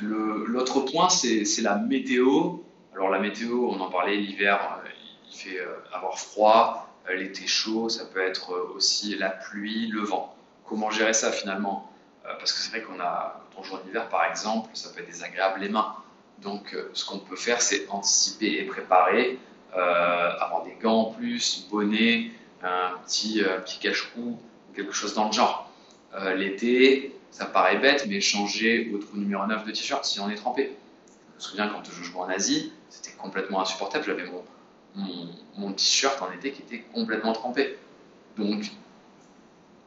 L'autre 0.00 0.80
point, 0.80 1.08
c'est 1.08 1.62
la 1.62 1.76
météo. 1.76 2.58
Alors 2.94 3.08
la 3.08 3.18
météo, 3.18 3.68
on 3.70 3.80
en 3.80 3.90
parlait, 3.90 4.16
l'hiver, 4.16 4.80
euh, 4.84 4.88
il 5.30 5.36
fait 5.36 5.58
avoir 5.92 6.18
froid, 6.18 6.87
l'été 7.14 7.46
chaud, 7.46 7.88
ça 7.88 8.04
peut 8.04 8.20
être 8.20 8.72
aussi 8.74 9.16
la 9.16 9.30
pluie, 9.30 9.88
le 9.88 10.00
vent. 10.00 10.34
Comment 10.64 10.90
gérer 10.90 11.14
ça 11.14 11.32
finalement? 11.32 11.90
Euh, 12.26 12.34
parce 12.38 12.52
que 12.52 12.58
c'est 12.58 12.70
vrai 12.70 12.82
qu'on 12.82 13.00
a, 13.00 13.40
quand 13.54 13.60
on 13.60 13.62
joue 13.62 13.74
en 13.76 13.80
hiver 13.88 14.08
par 14.08 14.24
exemple, 14.26 14.70
ça 14.74 14.90
peut 14.90 15.00
être 15.00 15.06
désagréable 15.06 15.60
les 15.60 15.68
mains. 15.68 15.94
Donc 16.38 16.74
euh, 16.74 16.90
ce 16.92 17.04
qu'on 17.04 17.18
peut 17.18 17.36
faire, 17.36 17.62
c'est 17.62 17.88
anticiper 17.88 18.58
et 18.58 18.64
préparer, 18.64 19.38
euh, 19.76 20.30
avoir 20.38 20.62
des 20.64 20.74
gants 20.80 21.00
en 21.00 21.10
plus, 21.12 21.66
bonnet, 21.70 22.30
un 22.62 22.98
petit, 23.04 23.42
petit 23.64 23.78
cache-cou, 23.78 24.38
quelque 24.74 24.92
chose 24.92 25.14
dans 25.14 25.26
le 25.26 25.32
genre. 25.32 25.70
L'été, 26.34 27.14
ça 27.30 27.46
paraît 27.46 27.76
bête, 27.78 28.06
mais 28.08 28.20
changer 28.20 28.88
votre 28.90 29.14
numéro 29.14 29.46
9 29.46 29.64
de 29.64 29.70
t-shirt 29.70 30.04
si 30.04 30.18
on 30.18 30.28
est 30.28 30.34
trempé. 30.34 30.76
Je 31.30 31.34
me 31.36 31.40
souviens 31.40 31.68
quand 31.68 31.84
je 31.84 32.02
jouais 32.02 32.20
en 32.20 32.28
Asie, 32.28 32.72
c'était 32.88 33.14
complètement 33.16 33.60
insupportable. 33.60 34.04
J'avais 34.04 34.24
mon, 34.24 34.42
mon, 34.94 35.72
t-shirt 35.72 36.20
en 36.22 36.30
été 36.32 36.52
qui 36.52 36.62
était 36.62 36.80
complètement 36.92 37.32
trempé. 37.32 37.78
Donc, 38.36 38.70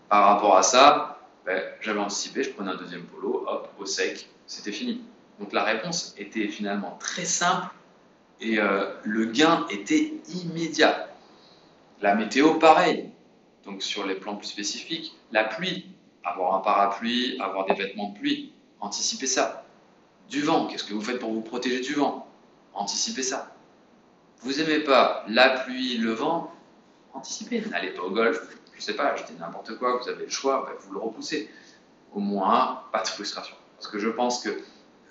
par 0.10 0.25
rapport 0.25 0.58
à 0.58 0.63
ça, 0.63 1.20
ben, 1.46 1.62
j'avais 1.81 2.00
anticipé, 2.00 2.43
je 2.43 2.51
prenais 2.51 2.72
un 2.72 2.75
deuxième 2.75 3.03
polo, 3.03 3.46
hop, 3.48 3.74
au 3.79 3.86
sec, 3.86 4.29
c'était 4.46 4.72
fini. 4.72 5.01
Donc 5.39 5.53
la 5.53 5.63
réponse 5.63 6.13
était 6.17 6.48
finalement 6.48 6.98
très 7.00 7.25
simple 7.25 7.67
et 8.39 8.60
euh, 8.60 8.93
le 9.03 9.25
gain 9.25 9.65
était 9.70 10.13
immédiat. 10.29 11.10
La 12.01 12.15
météo, 12.15 12.55
pareil. 12.55 13.10
Donc 13.65 13.81
sur 13.81 14.05
les 14.05 14.15
plans 14.15 14.36
plus 14.36 14.48
spécifiques, 14.48 15.13
la 15.31 15.43
pluie, 15.43 15.88
avoir 16.24 16.55
un 16.55 16.60
parapluie, 16.60 17.39
avoir 17.39 17.65
des 17.65 17.74
vêtements 17.74 18.10
de 18.10 18.20
pluie, 18.20 18.53
anticipez 18.79 19.27
ça. 19.27 19.65
Du 20.29 20.41
vent, 20.41 20.67
qu'est-ce 20.67 20.84
que 20.84 20.93
vous 20.93 21.01
faites 21.01 21.20
pour 21.20 21.31
vous 21.31 21.41
protéger 21.41 21.81
du 21.81 21.93
vent? 21.93 22.27
Anticipez 22.74 23.24
ça. 23.24 23.53
Vous 24.43 24.60
aimez 24.60 24.79
pas 24.79 25.24
la 25.27 25.50
pluie, 25.50 25.98
le 25.98 26.13
vent? 26.13 26.51
Anticipez. 27.13 27.62
N'allez 27.69 27.91
pas 27.91 28.01
au 28.01 28.12
golf, 28.12 28.41
je 28.75 28.81
sais 28.81 28.95
pas, 28.95 29.12
achetez 29.12 29.33
n'importe 29.39 29.77
quoi, 29.77 29.98
vous 29.98 30.10
avez 30.10 30.25
le 30.25 30.31
choix, 30.31 30.65
bah, 30.65 30.74
vous 30.79 30.93
le 30.93 31.00
repoussez. 31.00 31.50
Au 32.13 32.19
moins, 32.19 32.83
pas 32.91 33.03
de 33.03 33.07
frustration. 33.07 33.55
Parce 33.77 33.88
que 33.88 34.00
je 34.00 34.10
pense 34.10 34.43
que 34.43 34.50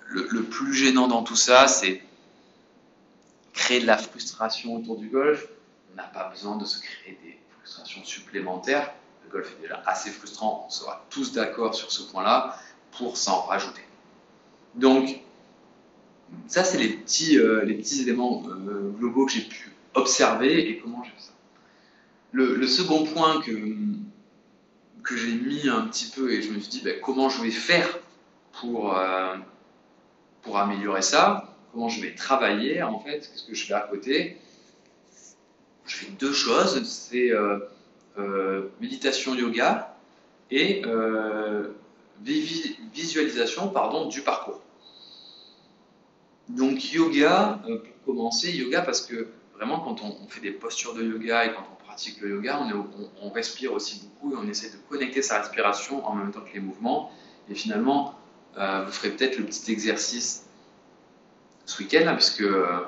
le, 0.07 0.43
plus 0.43 0.73
gênant 0.73 1.07
dans 1.07 1.23
tout 1.23 1.37
ça, 1.37 1.67
c'est 1.67 2.03
créer 3.53 3.79
de 3.79 3.87
la 3.87 3.97
frustration 3.97 4.75
autour 4.75 4.97
du 4.97 5.07
golf. 5.07 5.47
On 5.91 5.95
n'a 5.95 6.03
pas 6.03 6.29
besoin 6.29 6.57
de 6.57 6.65
se 6.65 6.81
créer 6.81 7.17
des 7.23 7.39
frustrations 7.57 8.03
supplémentaires. 8.03 8.93
Le 9.23 9.31
golf 9.31 9.53
est 9.57 9.61
déjà 9.61 9.81
assez 9.85 10.09
frustrant, 10.09 10.65
on 10.67 10.69
sera 10.69 11.05
tous 11.09 11.31
d'accord 11.31 11.73
sur 11.73 11.91
ce 11.91 12.03
point-là, 12.03 12.57
pour 12.91 13.15
s'en 13.15 13.43
rajouter. 13.43 13.83
Donc, 14.75 15.21
ça, 16.47 16.63
c'est 16.63 16.77
les 16.77 16.89
petits, 16.89 17.37
euh, 17.37 17.65
éléments 17.65 18.43
euh, 18.47 18.91
globaux 18.99 19.25
que 19.25 19.31
j'ai 19.31 19.41
pu 19.41 19.71
observer 19.93 20.69
et 20.69 20.77
comment 20.79 21.03
j'ai 21.03 21.11
fait 21.11 21.27
ça. 21.27 21.33
Le, 22.33 22.67
second 22.67 23.05
point 23.05 23.41
que, 23.41 23.51
que 25.03 25.17
j'ai 25.17 25.33
mis 25.33 25.67
un 25.69 25.87
petit 25.87 26.11
peu 26.11 26.31
et 26.31 26.41
je 26.41 26.51
me 26.51 26.59
suis 26.59 26.69
dit 26.69 26.81
ben, 26.81 26.99
comment 27.01 27.29
je 27.29 27.41
vais 27.41 27.51
faire 27.51 27.99
pour, 28.53 28.97
euh, 28.97 29.35
pour 30.41 30.57
améliorer 30.57 31.01
ça, 31.01 31.55
comment 31.71 31.89
je 31.89 32.01
vais 32.01 32.15
travailler 32.15 32.83
en 32.83 32.99
fait, 32.99 33.19
qu'est-ce 33.19 33.43
que 33.43 33.53
je 33.53 33.65
fais 33.65 33.73
à 33.73 33.81
côté. 33.81 34.37
Je 35.85 35.95
fais 35.95 36.11
deux 36.19 36.33
choses, 36.33 36.83
c'est 36.83 37.31
méditation 38.79 39.35
yoga 39.35 39.95
et 40.51 40.83
visualisation 42.21 43.69
pardon, 43.69 44.07
du 44.07 44.21
parcours. 44.21 44.61
Donc 46.55 46.93
yoga, 46.93 47.59
euh, 47.67 47.77
pour 48.03 48.15
commencer, 48.15 48.51
yoga 48.51 48.81
parce 48.81 49.01
que 49.01 49.27
vraiment 49.55 49.79
quand 49.79 50.01
on, 50.03 50.27
fait 50.27 50.41
des 50.41 50.51
postures 50.51 50.93
de 50.93 51.03
yoga 51.03 51.45
et 51.45 51.53
quand 51.53 51.65
on 51.71 51.83
pratique 51.83 52.19
le 52.21 52.29
yoga, 52.31 52.61
on, 53.21 53.29
respire 53.29 53.73
aussi 53.73 54.01
beaucoup 54.03 54.33
et 54.33 54.37
on 54.37 54.47
essaie 54.49 54.69
de 54.69 54.77
connecter 54.89 55.21
sa 55.21 55.39
respiration 55.41 56.05
en 56.05 56.15
même 56.15 56.31
temps 56.31 56.41
que 56.41 56.53
les 56.53 56.59
mouvements. 56.59 57.11
Et 57.49 57.55
finalement, 57.55 58.15
euh, 58.57 58.83
vous 58.85 58.91
ferez 58.91 59.11
peut-être 59.11 59.37
le 59.37 59.45
petit 59.45 59.71
exercice 59.71 60.45
ce 61.65 61.81
week-end, 61.81 62.13
puisque 62.15 62.41
euh, 62.41 62.81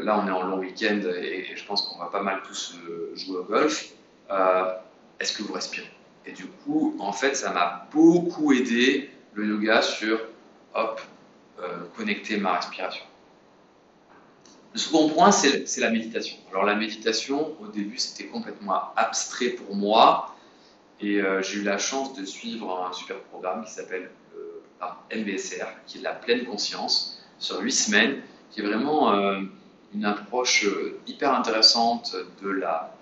là 0.00 0.18
on 0.22 0.26
est 0.26 0.30
en 0.30 0.42
long 0.44 0.58
week-end 0.58 1.00
et, 1.20 1.54
je 1.54 1.64
pense 1.66 1.82
qu'on 1.82 1.98
va 1.98 2.06
pas 2.06 2.22
mal 2.22 2.42
tous 2.46 2.76
jouer 3.14 3.36
au 3.36 3.44
golf. 3.44 3.92
Est-ce 5.18 5.36
que 5.36 5.42
vous 5.42 5.52
respirez? 5.52 5.90
Et 6.26 6.32
du 6.32 6.46
coup, 6.46 6.96
en 6.98 7.12
fait, 7.12 7.34
ça 7.34 7.52
m'a 7.52 7.88
beaucoup 7.92 8.52
aidé 8.52 9.10
le 9.34 9.46
yoga 9.46 9.80
sur, 9.80 10.18
hop, 10.74 11.00
euh, 11.00 11.15
connecter 11.96 12.36
ma 12.36 12.56
respiration. 12.56 13.04
Le 14.76 14.82
second 14.82 15.08
point, 15.08 15.32
c'est 15.32 15.78
la 15.78 15.88
méditation. 15.88 16.36
Alors 16.50 16.64
la 16.64 16.74
méditation, 16.74 17.56
au 17.62 17.68
début, 17.68 17.96
c'était 17.96 18.28
complètement 18.28 18.92
abstrait 18.94 19.48
pour 19.48 19.74
moi. 19.74 20.36
Et 21.00 21.22
euh, 21.22 21.40
j'ai 21.40 21.60
eu 21.60 21.62
la 21.62 21.78
chance 21.78 22.12
de 22.12 22.26
suivre 22.26 22.86
un 22.86 22.92
super 22.92 23.18
programme 23.20 23.64
qui 23.64 23.72
s'appelle 23.72 24.10
euh, 24.36 25.16
MBSR, 25.16 25.64
qui 25.86 25.96
est 25.96 26.02
la 26.02 26.12
pleine 26.12 26.44
conscience, 26.44 27.22
sur 27.38 27.60
huit 27.60 27.72
semaines, 27.72 28.20
qui 28.50 28.60
est 28.60 28.64
vraiment 28.64 29.14
une 29.94 30.04
approche 30.04 30.66
hyper 31.06 31.32
intéressante 31.32 32.14
de 32.42 32.50
la, 32.50 32.94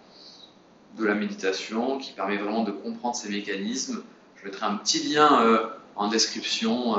de 0.97 1.05
la 1.05 1.15
méditation, 1.15 1.99
qui 1.99 2.13
permet 2.13 2.37
vraiment 2.37 2.63
de 2.63 2.71
comprendre 2.71 3.17
ces 3.17 3.31
mécanismes. 3.31 4.05
Je 4.37 4.45
mettrai 4.45 4.67
un 4.67 4.77
petit 4.77 5.09
lien 5.09 5.71
en 5.97 6.07
description 6.07 6.95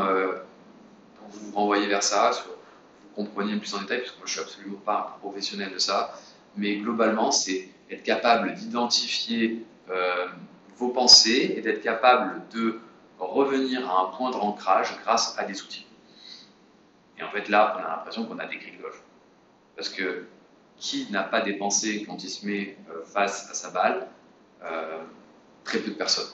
vous 1.35 1.51
vous 1.51 1.55
renvoyez 1.55 1.87
vers 1.87 2.03
ça, 2.03 2.31
vous 2.31 3.13
compreniez 3.15 3.55
plus 3.57 3.73
en 3.73 3.81
détail, 3.81 3.99
parce 3.99 4.11
que 4.11 4.17
moi 4.17 4.25
je 4.27 4.31
suis 4.31 4.41
absolument 4.41 4.79
pas 4.79 5.15
un 5.15 5.19
professionnel 5.19 5.71
de 5.73 5.77
ça, 5.77 6.17
mais 6.55 6.77
globalement 6.77 7.31
c'est 7.31 7.69
être 7.89 8.03
capable 8.03 8.53
d'identifier 8.53 9.65
euh, 9.89 10.27
vos 10.77 10.89
pensées 10.89 11.53
et 11.57 11.61
d'être 11.61 11.81
capable 11.81 12.41
de 12.53 12.79
revenir 13.19 13.89
à 13.89 14.03
un 14.03 14.05
point 14.17 14.31
de 14.31 14.35
ancrage 14.35 14.97
grâce 15.03 15.37
à 15.37 15.45
des 15.45 15.61
outils. 15.61 15.85
Et 17.17 17.23
en 17.23 17.29
fait 17.29 17.47
là, 17.47 17.77
on 17.77 17.85
a 17.85 17.95
l'impression 17.95 18.25
qu'on 18.25 18.39
a 18.39 18.45
des 18.45 18.57
golf. 18.81 19.01
Parce 19.75 19.89
que 19.89 20.25
qui 20.77 21.09
n'a 21.11 21.23
pas 21.23 21.41
des 21.41 21.53
pensées 21.53 22.03
quand 22.05 22.21
il 22.21 22.29
se 22.29 22.45
met 22.45 22.77
euh, 22.89 23.03
face 23.05 23.49
à 23.49 23.53
sa 23.53 23.69
balle 23.69 24.07
euh, 24.63 25.03
Très 25.63 25.79
peu 25.79 25.91
de 25.91 25.95
personnes 25.95 26.27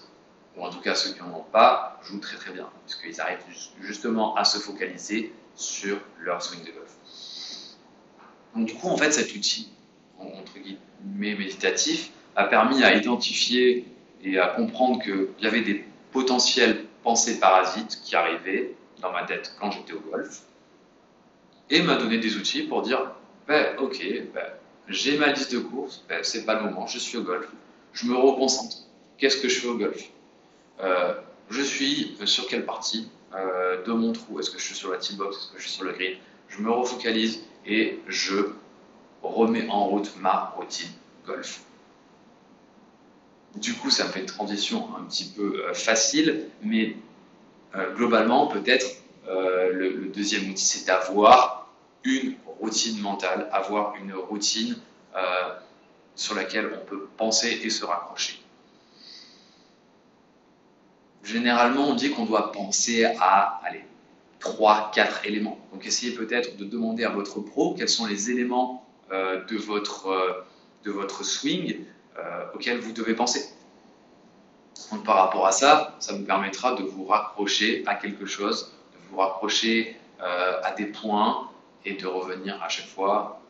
ou 0.58 0.64
en 0.64 0.70
tout 0.70 0.82
cas 0.82 0.96
ceux 0.96 1.14
qui 1.14 1.20
n'en 1.22 1.40
ont 1.40 1.46
pas, 1.52 2.00
jouent 2.04 2.20
très 2.20 2.38
très 2.38 2.52
bien, 2.52 2.70
puisqu'ils 2.86 3.22
arrivent 3.22 3.40
justement 3.82 4.36
à 4.36 4.44
se 4.44 4.58
focaliser 4.60 5.34
sur 5.56 5.98
leur 6.20 6.42
swing 6.42 6.64
de 6.66 6.72
golf. 6.72 6.96
Donc 8.56 8.68
du 8.68 8.74
coup, 8.74 8.90
en 8.90 8.98
fait, 8.98 9.12
cet 9.12 9.34
outil, 9.36 9.70
entre 10.20 10.54
guillemets 10.60 11.36
méditatif, 11.36 12.12
a 12.36 12.46
permis 12.46 12.84
à 12.84 12.96
identifier 12.96 13.86
et 14.24 14.40
à 14.40 14.48
comprendre 14.48 15.02
qu'il 15.02 15.28
y 15.40 15.48
avait 15.48 15.62
des 15.62 15.86
potentiels 16.12 16.86
pensées 17.04 17.40
parasites 17.40 18.02
qui 18.04 18.16
arrivaient 18.16 18.76
dans 19.02 19.12
ma 19.12 19.24
tête 19.24 19.56
quand 19.60 19.72
j'étais 19.72 19.94
au 19.94 20.00
golf, 20.00 20.42
et 21.70 21.82
m'a 21.82 21.96
donné 21.96 22.18
des 22.18 22.36
outils 22.36 22.64
pour 22.64 22.82
dire, 22.82 23.12
ben, 23.48 23.76
ok, 23.80 23.98
ben, 24.34 24.46
j'ai 24.88 25.18
ma 25.18 25.32
liste 25.32 25.54
de 25.54 25.60
courses, 25.60 26.04
ben, 26.08 26.24
c'est 26.24 26.46
pas 26.46 26.56
le 26.56 26.70
moment, 26.70 26.86
je 26.86 27.00
suis 27.00 27.18
au 27.18 27.24
golf, 27.24 27.48
je 27.94 28.06
me 28.06 28.16
reconcentre. 28.16 28.78
Qu'est-ce 29.18 29.38
que 29.38 29.48
je 29.48 29.60
fais 29.60 29.68
au 29.68 29.78
golf? 29.78 30.04
Euh, 30.84 31.14
je 31.50 31.62
suis 31.62 32.18
sur 32.26 32.48
quelle 32.48 32.66
partie 32.66 33.10
euh, 33.36 33.84
de 33.84 33.92
mon 33.92 34.14
trou? 34.14 34.40
Est-ce 34.40 34.50
que 34.50 34.60
je 34.60 34.66
suis 34.66 34.76
sur 34.76 34.92
la 34.92 34.98
tee 34.98 35.16
box? 35.16 35.38
Est-ce 35.38 35.52
que 35.52 35.58
je 35.58 35.64
suis 35.64 35.72
sur 35.72 35.84
le 35.84 35.92
green? 35.94 36.18
Je 36.50 36.60
me 36.62 36.72
refocalise 36.72 37.42
et 37.66 38.00
je 38.08 38.52
remets 39.22 39.68
en 39.70 39.88
route 39.88 40.12
ma 40.20 40.54
routine 40.56 40.90
golf. 41.26 41.62
Du 43.56 43.74
coup, 43.74 43.90
ça 43.90 44.06
me 44.06 44.10
fait 44.10 44.22
une 44.22 44.26
transition 44.26 44.90
un 44.98 45.04
petit 45.04 45.26
peu 45.36 45.66
euh, 45.66 45.74
facile, 45.74 46.50
mais 46.64 46.96
globalement, 47.96 48.48
peut-être 48.48 48.86
le, 49.26 50.12
deuxième 50.14 50.50
outil, 50.50 50.66
c'est 50.66 50.88
d'avoir 50.88 51.72
une 52.04 52.36
routine 52.60 53.00
mentale, 53.00 53.48
avoir 53.54 53.96
une 53.96 54.14
routine 54.14 54.76
sur 56.16 56.36
laquelle 56.36 56.70
on 56.76 56.86
peut 56.86 57.08
penser 57.16 57.62
et 57.64 57.70
se 57.70 57.86
raccrocher. 57.86 58.41
Généralement, 61.24 61.90
on 61.90 61.94
dit 61.94 62.12
qu'on 62.12 62.26
doit 62.26 62.52
penser 62.52 63.06
à 63.06 63.62
allez, 63.64 63.84
3, 64.40 64.92
4 64.94 65.26
éléments. 65.26 65.60
Donc 65.72 65.86
essayez 65.86 66.14
peut-être 66.14 66.58
de 66.58 66.66
demander 66.66 67.04
à 67.04 67.10
votre 67.10 67.40
pro 67.40 67.76
quels 67.76 67.90
sont 67.90 68.08
les 68.08 68.32
éléments 68.32 68.86
euh, 69.12 69.44
de, 69.46 69.56
votre, 69.58 70.08
euh, 70.08 70.46
de 70.84 70.92
votre 70.92 71.24
swing 71.24 71.86
euh, 72.18 72.46
auxquels 72.54 72.80
vous 72.80 72.92
devez 72.92 73.14
penser. 73.14 73.54
Par 75.06 75.16
rapport 75.16 75.46
à 75.46 75.52
ça, 75.52 75.96
ça 76.00 76.14
vous 76.14 76.24
permettra 76.24 76.74
de 76.74 76.84
vous 76.84 77.06
raccrocher 77.06 77.84
à 77.86 77.96
quelque 77.96 78.26
chose, 78.26 78.74
de 78.94 79.10
vous 79.10 79.18
raccrocher 79.18 79.96
à 80.20 80.72
des 80.74 80.86
points 80.86 81.50
et 81.84 81.94
de 81.94 82.06
revenir 82.06 82.62
à 82.62 82.70
chaque 82.70 82.86
fois 82.86 83.42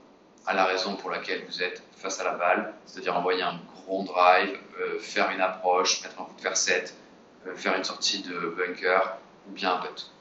à 0.45 0.53
la 0.53 0.63
raison 0.65 0.95
pour 0.95 1.09
laquelle 1.09 1.43
vous 1.47 1.61
êtes 1.61 1.83
face 1.97 2.21
à 2.21 2.23
la 2.23 2.35
balle, 2.35 2.73
c'est-à-dire 2.85 3.17
envoyer 3.17 3.41
un 3.41 3.59
grand 3.73 4.03
drive, 4.03 4.57
faire 4.99 5.31
une 5.31 5.41
approche, 5.41 6.01
mettre 6.03 6.21
un 6.21 6.25
coup 6.25 6.35
de 6.35 6.41
fer 6.41 6.55
7, 6.55 6.95
euh, 6.95 7.00
faire 7.55 7.75
une 7.77 7.83
sortie 7.83 8.21
de 8.21 8.55
bunker 8.57 9.17
ou 9.47 9.53
bien 9.53 9.73
un 9.75 9.77
putt. 9.77 10.11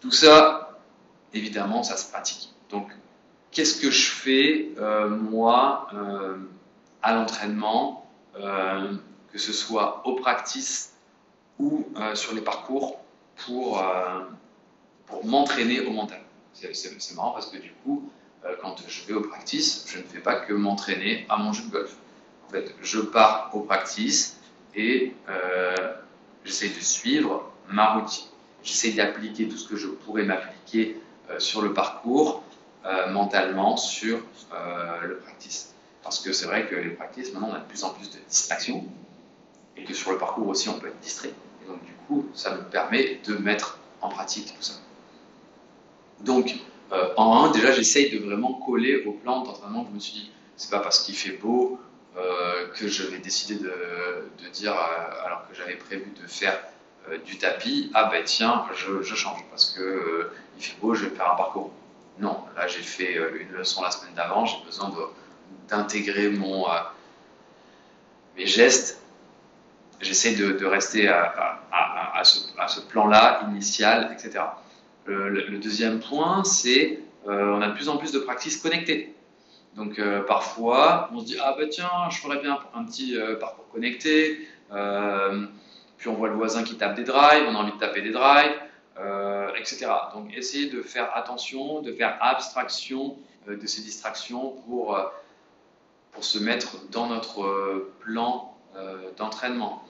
Tout 0.00 0.10
ça, 0.10 0.78
évidemment, 1.32 1.82
ça 1.82 1.96
se 1.96 2.10
pratique. 2.10 2.50
Donc, 2.70 2.90
qu'est-ce 3.50 3.80
que 3.80 3.90
je 3.90 4.10
fais, 4.10 4.72
euh, 4.78 5.08
moi, 5.08 5.88
euh, 5.94 6.36
à 7.02 7.14
l'entraînement, 7.14 8.00
que 8.34 9.38
ce 9.38 9.52
soit 9.52 10.06
au 10.06 10.16
practice 10.16 10.94
ou 11.58 11.86
sur 12.14 12.34
les 12.34 12.40
parcours, 12.40 12.98
pour, 13.36 13.84
pour 15.06 15.24
m'entraîner 15.24 15.80
au 15.80 15.90
mental? 15.90 16.20
C'est 16.52 17.14
marrant 17.14 17.32
parce 17.32 17.46
que 17.46 17.58
du 17.58 17.72
coup, 17.84 18.10
quand 18.60 18.76
je 18.88 19.04
vais 19.06 19.14
au 19.14 19.20
practice, 19.20 19.84
je 19.86 19.98
ne 19.98 20.02
fais 20.04 20.18
pas 20.18 20.36
que 20.36 20.52
m'entraîner 20.52 21.26
à 21.28 21.36
mon 21.36 21.52
jeu 21.52 21.64
de 21.64 21.70
golf. 21.70 21.96
En 22.48 22.50
fait, 22.50 22.74
je 22.82 23.00
pars 23.00 23.50
au 23.52 23.60
practice, 23.60 24.40
et 24.76 25.14
euh, 25.28 25.94
j'essaie 26.44 26.68
de 26.68 26.80
suivre 26.80 27.52
ma 27.68 27.94
routine. 27.94 28.26
J'essaie 28.62 28.92
d'appliquer 28.92 29.48
tout 29.48 29.56
ce 29.56 29.68
que 29.68 29.76
je 29.76 29.88
pourrais 29.88 30.24
m'appliquer 30.24 31.00
euh, 31.30 31.38
sur 31.38 31.62
le 31.62 31.72
parcours, 31.72 32.42
euh, 32.84 33.10
mentalement 33.10 33.76
sur 33.76 34.20
le 35.02 35.16
practice. 35.18 35.74
Parce 36.02 36.20
que 36.20 36.32
c'est 36.32 36.46
vrai 36.46 36.66
que 36.68 36.74
les 36.74 36.90
practices, 36.90 37.32
maintenant, 37.32 37.50
on 37.52 37.54
a 37.54 37.60
de 37.60 37.64
plus 37.64 37.82
en 37.84 37.90
plus 37.90 38.10
de 38.10 38.18
distractions 38.28 38.84
et 39.76 39.84
que 39.84 39.94
sur 39.94 40.12
le 40.12 40.18
parcours 40.18 40.48
aussi, 40.48 40.68
on 40.68 40.78
peut 40.78 40.88
être 40.88 41.00
distrait. 41.00 41.32
Et 41.62 41.68
donc, 41.68 41.82
du 41.84 41.92
coup, 42.06 42.26
ça 42.34 42.54
me 42.54 42.62
permet 42.62 43.20
de 43.26 43.36
mettre 43.36 43.78
en 44.00 44.08
pratique 44.08 44.54
tout 44.54 44.62
ça. 44.62 44.74
Donc, 46.20 46.54
en 47.16 47.44
un, 47.44 47.50
déjà, 47.50 47.72
j'essaye 47.72 48.10
de 48.10 48.24
vraiment 48.24 48.54
coller 48.54 49.04
au 49.04 49.12
plan 49.12 49.42
d'entraînement 49.42 49.86
je 49.88 49.94
me 49.94 49.98
suis 49.98 50.12
dit, 50.12 50.30
c'est 50.56 50.70
pas 50.70 50.78
parce 50.78 51.02
qu'il 51.02 51.16
fait 51.16 51.36
beau 51.38 51.80
que 52.14 52.88
je 52.88 53.04
vais 53.04 53.18
décider 53.18 53.56
de, 53.56 54.48
dire, 54.52 54.74
alors 55.24 55.48
que 55.48 55.54
j'avais 55.54 55.76
prévu 55.76 56.12
de 56.20 56.26
faire 56.26 56.58
du 57.24 57.38
tapis, 57.38 57.90
ah 57.94 58.08
ben 58.10 58.22
tiens, 58.24 58.64
je, 58.74 59.14
change 59.14 59.44
parce 59.50 59.70
que 59.70 60.30
il 60.56 60.64
fait 60.64 60.76
beau, 60.80 60.94
je 60.94 61.06
vais 61.06 61.16
faire 61.16 61.32
un 61.32 61.36
parcours. 61.36 61.72
Non, 62.18 62.44
là 62.56 62.68
j'ai 62.68 62.82
fait 62.82 63.14
une 63.40 63.52
leçon 63.56 63.82
la 63.82 63.90
semaine 63.90 64.14
d'avant, 64.14 64.46
j'ai 64.46 64.64
besoin 64.64 64.92
d'intégrer 65.68 66.30
mon 66.30 66.66
mes 68.36 68.46
gestes 68.46 69.04
j'essaie 70.04 70.34
de, 70.34 70.64
rester 70.64 71.08
à, 71.08 72.22
ce, 72.22 72.80
plan-là 72.80 73.42
initial, 73.50 74.10
etc. 74.12 74.44
Le, 75.06 75.58
deuxième 75.58 76.00
point, 76.00 76.44
c'est 76.44 77.00
euh, 77.26 77.54
on 77.54 77.62
a 77.62 77.68
de 77.68 77.74
plus 77.74 77.88
en 77.88 77.96
plus 77.96 78.12
de 78.12 78.18
pratiques 78.18 78.60
connectées. 78.62 79.14
Donc 79.76 79.98
euh, 79.98 80.22
parfois, 80.22 81.10
on 81.12 81.20
se 81.20 81.26
dit 81.26 81.36
ah 81.42 81.54
bah 81.58 81.66
tiens, 81.70 81.90
je 82.10 82.18
ferais 82.18 82.40
bien 82.40 82.58
un 82.74 82.84
petit 82.84 83.16
euh, 83.16 83.36
parcours 83.36 83.68
connecté. 83.70 84.48
puis 85.96 86.08
on 86.08 86.14
voit 86.14 86.28
le 86.28 86.34
voisin 86.34 86.62
qui 86.62 86.76
tape 86.76 86.94
des 86.94 87.04
drives, 87.04 87.44
on 87.48 87.54
a 87.54 87.58
envie 87.58 87.72
de 87.72 87.78
taper 87.78 88.02
des 88.02 88.10
drives, 88.10 88.56
etc. 89.58 89.86
Donc 90.14 90.32
essayer 90.36 90.70
de 90.70 90.82
faire 90.82 91.16
attention, 91.16 91.80
de 91.80 91.92
faire 91.92 92.18
abstraction 92.20 93.16
de 93.48 93.66
ces 93.66 93.82
distractions 93.82 94.50
pour 94.66 94.98
pour 96.12 96.24
se 96.24 96.38
mettre 96.38 96.88
dans 96.90 97.06
notre 97.08 97.90
plan 98.00 98.56
d'entraînement. 99.16 99.82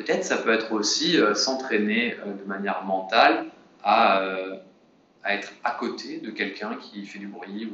Peut-être 0.00 0.24
ça 0.24 0.38
peut 0.38 0.50
être 0.50 0.72
aussi 0.72 1.18
euh, 1.18 1.34
s'entraîner 1.34 2.14
euh, 2.14 2.32
de 2.32 2.44
manière 2.44 2.84
mentale 2.84 3.50
à, 3.84 4.22
euh, 4.22 4.56
à, 5.22 5.34
être 5.34 5.52
à 5.62 5.72
côté 5.72 6.20
de 6.20 6.30
quelqu'un 6.30 6.76
qui 6.76 7.04
fait 7.04 7.18
du 7.18 7.26
bruit 7.26 7.70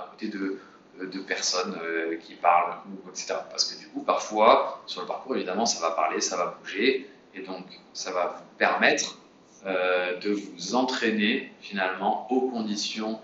à 0.00 0.08
côté 0.10 0.28
de, 0.28 0.58
de 1.00 1.18
personnes 1.20 1.78
qui 2.22 2.34
parlent, 2.34 2.74
etc. 3.08 3.34
Parce 3.50 3.64
que 3.64 3.78
du 3.78 3.88
coup, 3.88 4.00
parfois, 4.00 4.82
sur 4.86 5.00
le 5.00 5.06
parcours, 5.06 5.36
évidemment, 5.36 5.66
ça 5.66 5.80
va 5.80 5.94
parler, 5.94 6.20
ça 6.20 6.36
va 6.36 6.58
bouger, 6.60 7.08
et 7.34 7.42
donc 7.42 7.64
ça 7.92 8.10
va 8.12 8.26
vous 8.38 8.56
permettre 8.58 9.18
de 9.64 10.30
vous 10.30 10.74
entraîner 10.74 11.52
finalement 11.60 12.30
aux 12.32 12.50
conditions 12.50 13.20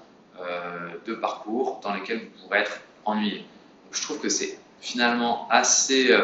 de 1.06 1.14
parcours 1.14 1.80
dans 1.82 1.94
lesquelles 1.94 2.20
vous 2.20 2.42
pourrez 2.42 2.60
être 2.60 2.80
ennuyé. 3.04 3.44
Je 3.90 4.02
trouve 4.02 4.20
que 4.20 4.28
c'est 4.28 4.58
finalement 4.80 5.48
assez 5.50 6.14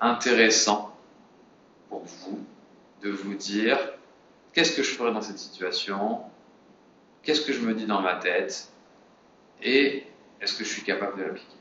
intéressant 0.00 0.94
vous 2.04 2.44
de 3.02 3.10
vous 3.10 3.34
dire 3.34 3.78
qu'est-ce 4.52 4.72
que 4.72 4.82
je 4.82 4.90
ferais 4.90 5.12
dans 5.12 5.20
cette 5.20 5.38
situation, 5.38 6.20
qu'est-ce 7.22 7.42
que 7.42 7.52
je 7.52 7.60
me 7.60 7.74
dis 7.74 7.86
dans 7.86 8.00
ma 8.00 8.14
tête? 8.14 8.68
Et 9.62 10.04
est-ce 10.40 10.54
que 10.54 10.64
je 10.64 10.70
suis 10.70 10.82
capable 10.82 11.18
de 11.18 11.24
l'appliquer? 11.24 11.56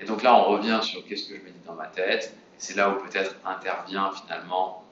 Et 0.00 0.04
donc 0.04 0.22
là, 0.22 0.34
on 0.34 0.44
revient 0.44 0.80
sur 0.82 1.04
qu'est-ce 1.06 1.28
que 1.28 1.36
je 1.36 1.42
me 1.42 1.50
dis 1.50 1.60
dans 1.66 1.74
ma 1.74 1.86
tête. 1.86 2.34
C'est 2.56 2.76
là 2.76 2.90
où 2.90 2.94
peut-être 3.02 3.34
intervient 3.44 4.10
finalement 4.12 4.84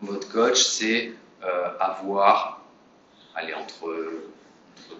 votre 0.00 0.30
coach, 0.32 0.62
c'est 0.62 1.12
euh, 1.42 1.78
avoir, 1.78 2.62
aller 3.34 3.54
entre, 3.54 3.94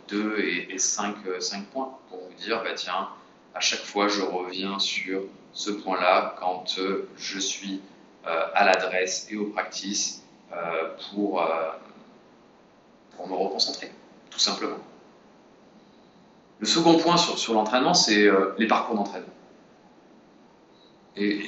2 0.09 0.39
et, 0.39 0.79
5, 0.79 1.17
5, 1.41 1.67
points 1.67 1.99
pour 2.09 2.19
vous 2.19 2.35
dire, 2.35 2.63
bah 2.63 2.75
tiens, 2.75 3.09
à 3.55 3.61
chaque 3.61 3.81
fois, 3.81 4.09
je 4.09 4.23
reviens 4.23 4.79
sur 4.79 5.23
ce 5.53 5.71
point-là 5.71 6.37
quand 6.39 6.79
euh, 6.79 7.09
je 7.17 7.39
suis 7.39 7.81
euh, 8.27 8.47
à 8.55 8.65
l'adresse 8.65 9.27
et 9.31 9.37
aux 9.37 9.47
practices 9.47 10.23
euh, 10.53 10.57
euh, 10.57 11.71
pour 13.17 13.29
me 13.29 13.35
reconcentrer, 13.35 13.91
tout 14.31 14.39
simplement. 14.39 14.79
Le 16.61 16.67
second 16.67 16.99
point 16.99 17.17
sur, 17.17 17.55
l'entraînement, 17.55 17.95
c'est 17.95 18.29
les 18.59 18.67
parcours 18.67 18.95
d'entraînement. 18.95 19.29
Et, 21.17 21.43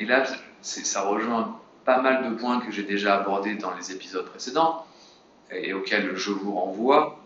là, 0.00 0.24
ça 0.62 1.02
rejoint 1.02 1.60
pas 1.84 2.00
mal 2.00 2.30
de 2.30 2.34
points 2.34 2.60
que 2.60 2.72
j'ai 2.72 2.82
déjà 2.82 3.20
abordés 3.20 3.54
dans 3.54 3.74
les 3.74 3.92
épisodes 3.92 4.24
précédents 4.24 4.86
et, 5.50 5.74
auxquels 5.74 6.16
je 6.16 6.30
vous 6.30 6.54
renvoie. 6.54 7.18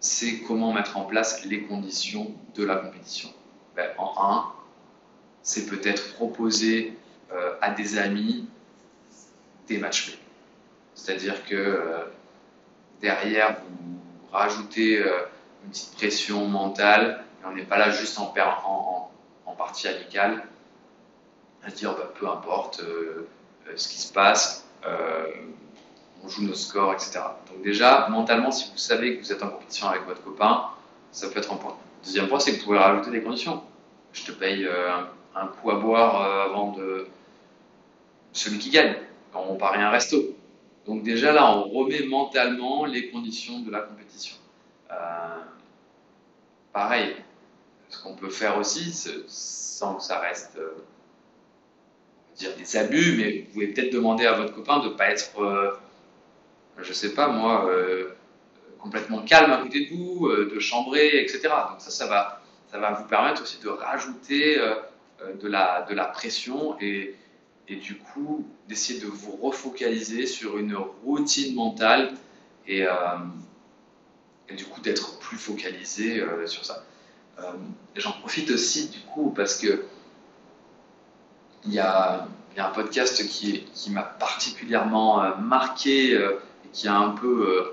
c'est 0.00 0.40
comment 0.46 0.72
mettre 0.72 0.98
en 0.98 1.04
place 1.04 1.46
les 1.46 1.62
conditions 1.62 2.30
de 2.54 2.64
la 2.64 2.76
compétition. 2.76 3.30
Ben, 3.74 3.90
en 3.96 4.12
un, 4.18 4.52
c'est 5.42 5.66
peut-être 5.66 6.14
proposer 6.14 6.94
euh, 7.32 7.54
à 7.60 7.70
des 7.70 7.96
amis 7.96 8.46
des 9.66 9.78
matchs 9.78 10.18
C'est-à-dire 10.94 11.44
que 11.46 11.54
euh, 11.54 12.04
derrière, 13.00 13.56
vous 13.70 14.00
rajoutez 14.32 14.98
euh, 14.98 15.20
une 15.64 15.70
petite 15.70 15.94
pression 15.96 16.46
mentale, 16.46 17.24
et 17.42 17.46
on 17.46 17.52
n'est 17.52 17.64
pas 17.64 17.78
là 17.78 17.90
juste 17.90 18.18
en, 18.18 18.32
partie 19.56 19.88
amicale, 19.88 20.44
à 21.64 21.70
dire 21.70 21.92
bah, 21.94 22.12
peu 22.18 22.28
importe 22.28 22.80
ce 23.74 23.88
qui 23.88 23.98
se 24.00 24.12
passe, 24.12 24.64
on 24.84 26.28
joue 26.28 26.42
nos 26.42 26.54
scores, 26.54 26.94
etc. 26.94 27.20
Donc 27.50 27.62
déjà, 27.62 28.08
mentalement, 28.08 28.50
si 28.50 28.70
vous 28.70 28.78
savez 28.78 29.16
que 29.16 29.24
vous 29.24 29.32
êtes 29.32 29.42
en 29.42 29.48
compétition 29.48 29.88
avec 29.88 30.04
votre 30.06 30.22
copain, 30.22 30.66
ça 31.10 31.28
peut 31.28 31.38
être 31.38 31.52
un 31.52 31.56
point. 31.56 31.76
Deuxième 32.04 32.28
point, 32.28 32.38
c'est 32.38 32.52
que 32.52 32.58
vous 32.58 32.64
pouvez 32.64 32.78
rajouter 32.78 33.10
des 33.10 33.22
conditions. 33.22 33.62
Je 34.12 34.24
te 34.24 34.32
paye 34.32 34.66
un 35.38 35.46
coup 35.46 35.70
à 35.70 35.76
boire 35.76 36.22
euh, 36.22 36.44
avant 36.44 36.72
de 36.72 37.06
celui 38.32 38.58
qui 38.58 38.70
gagne. 38.70 38.96
On 39.34 39.56
parie 39.56 39.80
un 39.80 39.90
resto. 39.90 40.16
Donc 40.86 41.02
déjà 41.02 41.32
là, 41.32 41.54
on 41.54 41.64
remet 41.68 42.06
mentalement 42.06 42.84
les 42.84 43.10
conditions 43.10 43.60
de 43.60 43.70
la 43.70 43.80
compétition. 43.80 44.36
Euh, 44.90 45.38
pareil, 46.72 47.16
ce 47.88 48.02
qu'on 48.02 48.14
peut 48.14 48.30
faire 48.30 48.58
aussi, 48.58 48.92
sans 49.26 49.96
que 49.96 50.02
ça 50.02 50.18
reste 50.20 50.56
euh, 50.58 50.84
des 52.56 52.76
abus, 52.76 53.16
mais 53.16 53.40
vous 53.40 53.52
pouvez 53.52 53.68
peut-être 53.68 53.92
demander 53.92 54.26
à 54.26 54.32
votre 54.32 54.54
copain 54.54 54.78
de 54.80 54.88
ne 54.88 54.94
pas 54.94 55.10
être, 55.10 55.78
je 56.78 56.92
sais 56.92 57.14
pas 57.14 57.28
moi, 57.28 57.68
complètement 58.78 59.22
calme 59.22 59.50
à 59.50 59.58
côté 59.58 59.86
de 59.86 59.94
vous, 59.96 60.28
de 60.28 60.58
chambrer, 60.60 61.20
etc. 61.20 61.48
Donc 61.70 61.80
ça, 61.80 61.90
ça 61.90 62.06
va, 62.06 62.92
vous 62.92 63.08
permettre 63.08 63.42
aussi 63.42 63.58
de 63.60 63.68
rajouter 63.68 64.60
euh, 65.22 65.34
de, 65.34 65.48
la, 65.48 66.04
pression 66.12 66.76
et, 66.80 67.16
et 67.66 67.76
du 67.76 67.98
coup 67.98 68.46
d'essayer 68.68 69.00
de 69.00 69.06
vous 69.06 69.32
refocaliser 69.32 70.26
sur 70.26 70.58
une 70.58 70.76
routine 70.76 71.56
mentale 71.56 72.12
et, 72.68 72.86
euh, 72.86 72.92
et 74.48 74.54
du 74.54 74.64
coup 74.64 74.80
d'être 74.80 75.18
plus 75.18 75.36
focalisé 75.36 76.20
euh, 76.20 76.46
sur 76.46 76.64
ça. 76.64 76.84
J'en 77.94 78.10
profite 78.12 78.50
aussi 78.50 78.88
du 78.88 78.98
coup 78.98 79.30
parce 79.30 79.58
que 79.58 79.84
il 81.64 81.72
y 81.72 81.78
a, 81.78 82.26
un 82.56 82.70
podcast 82.70 83.24
qui, 83.28 83.64
m'a 83.90 84.02
particulièrement 84.02 85.36
marqué 85.36 86.14
et 86.14 86.68
qui 86.72 86.88
a 86.88 86.96
un 86.96 87.10
peu 87.10 87.72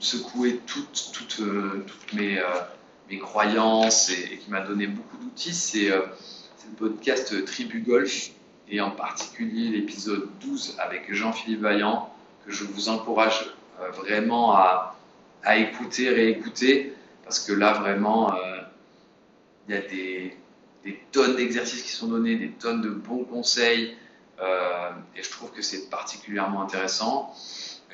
secoué 0.00 0.60
toutes, 0.66 1.40
mes, 2.12 2.42
croyances 3.20 4.10
et, 4.10 4.38
qui 4.38 4.50
m'a 4.50 4.62
donné 4.62 4.88
beaucoup 4.88 5.16
d'outils. 5.18 5.54
C'est 5.54 5.90
le 5.90 6.74
podcast 6.76 7.44
Tribu 7.44 7.80
Golf 7.82 8.30
et 8.68 8.80
en 8.80 8.90
particulier 8.90 9.68
l'épisode 9.70 10.28
12 10.40 10.76
avec 10.78 11.12
Jean-Philippe 11.12 11.60
Vaillant 11.60 12.12
que 12.44 12.52
je 12.52 12.64
vous 12.64 12.88
encourage 12.88 13.54
euh, 13.80 13.90
vraiment 13.90 14.54
à, 14.54 14.95
à, 15.42 15.56
écouter, 15.56 16.10
réécouter 16.10 16.94
parce 17.24 17.40
que 17.40 17.52
là 17.52 17.74
vraiment 17.74 18.34
euh, 18.34 18.60
il 19.68 19.74
y 19.74 19.78
a 19.78 19.80
des, 19.80 20.36
tonnes 21.10 21.36
d'exercices 21.36 21.82
qui 21.82 21.90
sont 21.90 22.06
donnés, 22.06 22.36
des 22.36 22.50
tonnes 22.50 22.80
de 22.80 22.90
bons 22.90 23.24
conseils 23.24 23.96
euh, 24.40 24.90
et 25.16 25.22
je 25.22 25.30
trouve 25.30 25.50
que 25.50 25.62
c'est 25.62 25.90
particulièrement 25.90 26.62
intéressant. 26.62 27.34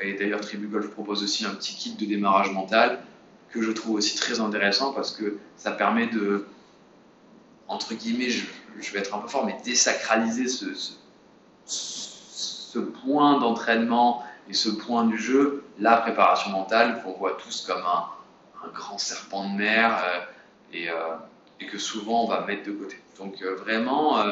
Et 0.01 0.15
d'ailleurs 0.15 0.41
Tribu 0.41 0.67
Golf 0.67 0.91
propose 0.91 1.23
aussi 1.23 1.47
un 1.47 1.55
petit 1.55 1.75
kit 1.75 1.95
de 1.95 2.05
démarrage 2.05 2.53
mental 2.53 3.03
que 3.51 3.63
je 3.63 3.71
trouve 3.71 3.97
aussi 3.97 4.17
très 4.17 4.41
intéressant 4.41 4.93
parce 4.93 5.13
que 5.13 5.39
ça 5.57 5.73
permet 5.73 6.09
de 6.09 6.47
entre 7.73 7.95
guillemets, 7.95 8.29
je, 8.29 8.93
vais 8.93 8.99
être 8.99 9.15
un 9.15 9.19
peu 9.19 9.29
fort, 9.29 9.47
mais 9.47 9.57
désacraliser 9.65 10.47
ce, 10.47 10.93
point 13.03 13.39
d'entraînement 13.39 14.23
et 14.49 14.55
ce 14.55 14.69
point 14.69 15.05
du 15.05 15.19
jeu, 15.19 15.65
la 15.79 15.97
préparation 15.99 16.51
mentale, 16.51 17.03
qu'on 17.03 17.13
voit 17.13 17.37
tous 17.43 17.65
comme 17.67 17.83
un, 17.83 18.09
grand 18.75 18.99
serpent 18.99 19.51
de 19.53 19.59
mer 19.59 19.99
euh, 20.05 20.21
et, 20.73 20.89
euh, 20.89 20.95
et, 21.61 21.67
que 21.67 21.79
souvent 21.79 22.25
on 22.25 22.29
va 22.29 22.43
mettre 22.47 22.65
de 22.67 22.73
côté. 22.73 22.97
Donc 23.19 23.43
euh, 23.43 23.57
vraiment, 23.57 24.25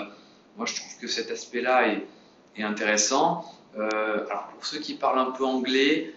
moi 0.56 0.66
je 0.66 0.76
trouve 0.76 0.98
que 1.00 1.08
cet 1.08 1.30
aspect-là 1.30 1.88
est, 1.88 2.06
intéressant. 2.62 3.46
alors 3.74 4.50
pour 4.52 4.66
ceux 4.66 4.80
qui 4.80 4.94
parlent 4.94 5.18
un 5.18 5.30
peu 5.30 5.46
anglais, 5.46 6.14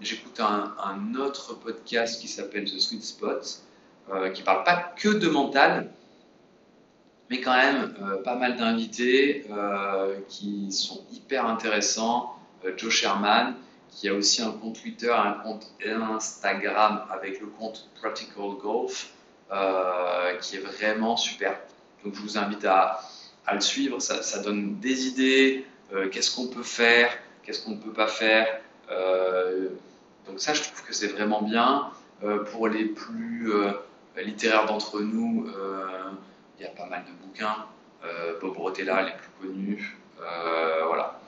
j'écoute 0.00 0.40
un, 0.40 0.74
un, 0.82 1.14
autre 1.14 1.54
podcast 1.54 2.20
qui 2.20 2.26
s'appelle 2.26 2.64
The 2.64 2.80
Sweet 2.80 3.04
Spot, 3.04 3.62
qui 4.34 4.42
parle 4.42 4.64
pas 4.64 4.92
que 4.96 5.08
de 5.08 5.28
mental, 5.28 5.92
mais 7.30 7.40
quand 7.40 7.54
même 7.54 7.94
pas 8.24 8.34
mal 8.34 8.56
d'invités 8.56 9.46
qui 10.28 10.72
sont 10.72 11.04
hyper 11.12 11.46
intéressants, 11.46 12.34
Joe 12.76 12.90
Sherman, 12.90 13.54
qui 13.92 14.08
a 14.08 14.14
aussi 14.14 14.42
un 14.42 14.52
compte 14.52 14.80
Twitter, 14.80 15.12
un 15.12 15.34
compte 15.34 15.70
Instagram 15.84 17.04
avec 17.10 17.40
le 17.40 17.46
compte 17.46 17.88
Practical 18.00 18.56
Golf, 18.60 19.10
qui 20.40 20.56
est 20.56 20.60
vraiment 20.60 21.16
super. 21.16 21.58
Donc 22.04 22.14
je 22.14 22.20
vous 22.20 22.38
invite 22.38 22.64
à, 22.64 23.00
le 23.52 23.60
suivre, 23.60 24.00
ça, 24.00 24.38
donne 24.40 24.78
des 24.80 25.06
idées, 25.06 25.66
qu'est-ce 26.10 26.34
qu'on 26.34 26.46
peut 26.46 26.62
faire, 26.62 27.10
qu'est-ce 27.42 27.64
qu'on 27.64 27.72
ne 27.72 27.80
peut 27.80 27.92
pas 27.92 28.06
faire. 28.06 28.46
donc 30.26 30.40
ça, 30.40 30.54
je 30.54 30.62
trouve 30.62 30.82
que 30.84 30.94
c'est 30.94 31.08
vraiment 31.08 31.42
bien. 31.42 31.90
pour 32.50 32.68
les 32.68 32.86
plus 32.86 33.52
littéraires 34.16 34.66
d'entre 34.66 35.00
nous, 35.00 35.50
il 36.58 36.64
y 36.64 36.66
a 36.66 36.70
pas 36.70 36.86
mal 36.86 37.04
de 37.04 37.26
bouquins. 37.26 37.66
Bob 38.40 38.56
Rotella, 38.56 39.02
les 39.02 39.12
plus 39.12 39.48
connus. 39.48 39.98
voilà. 40.86 41.20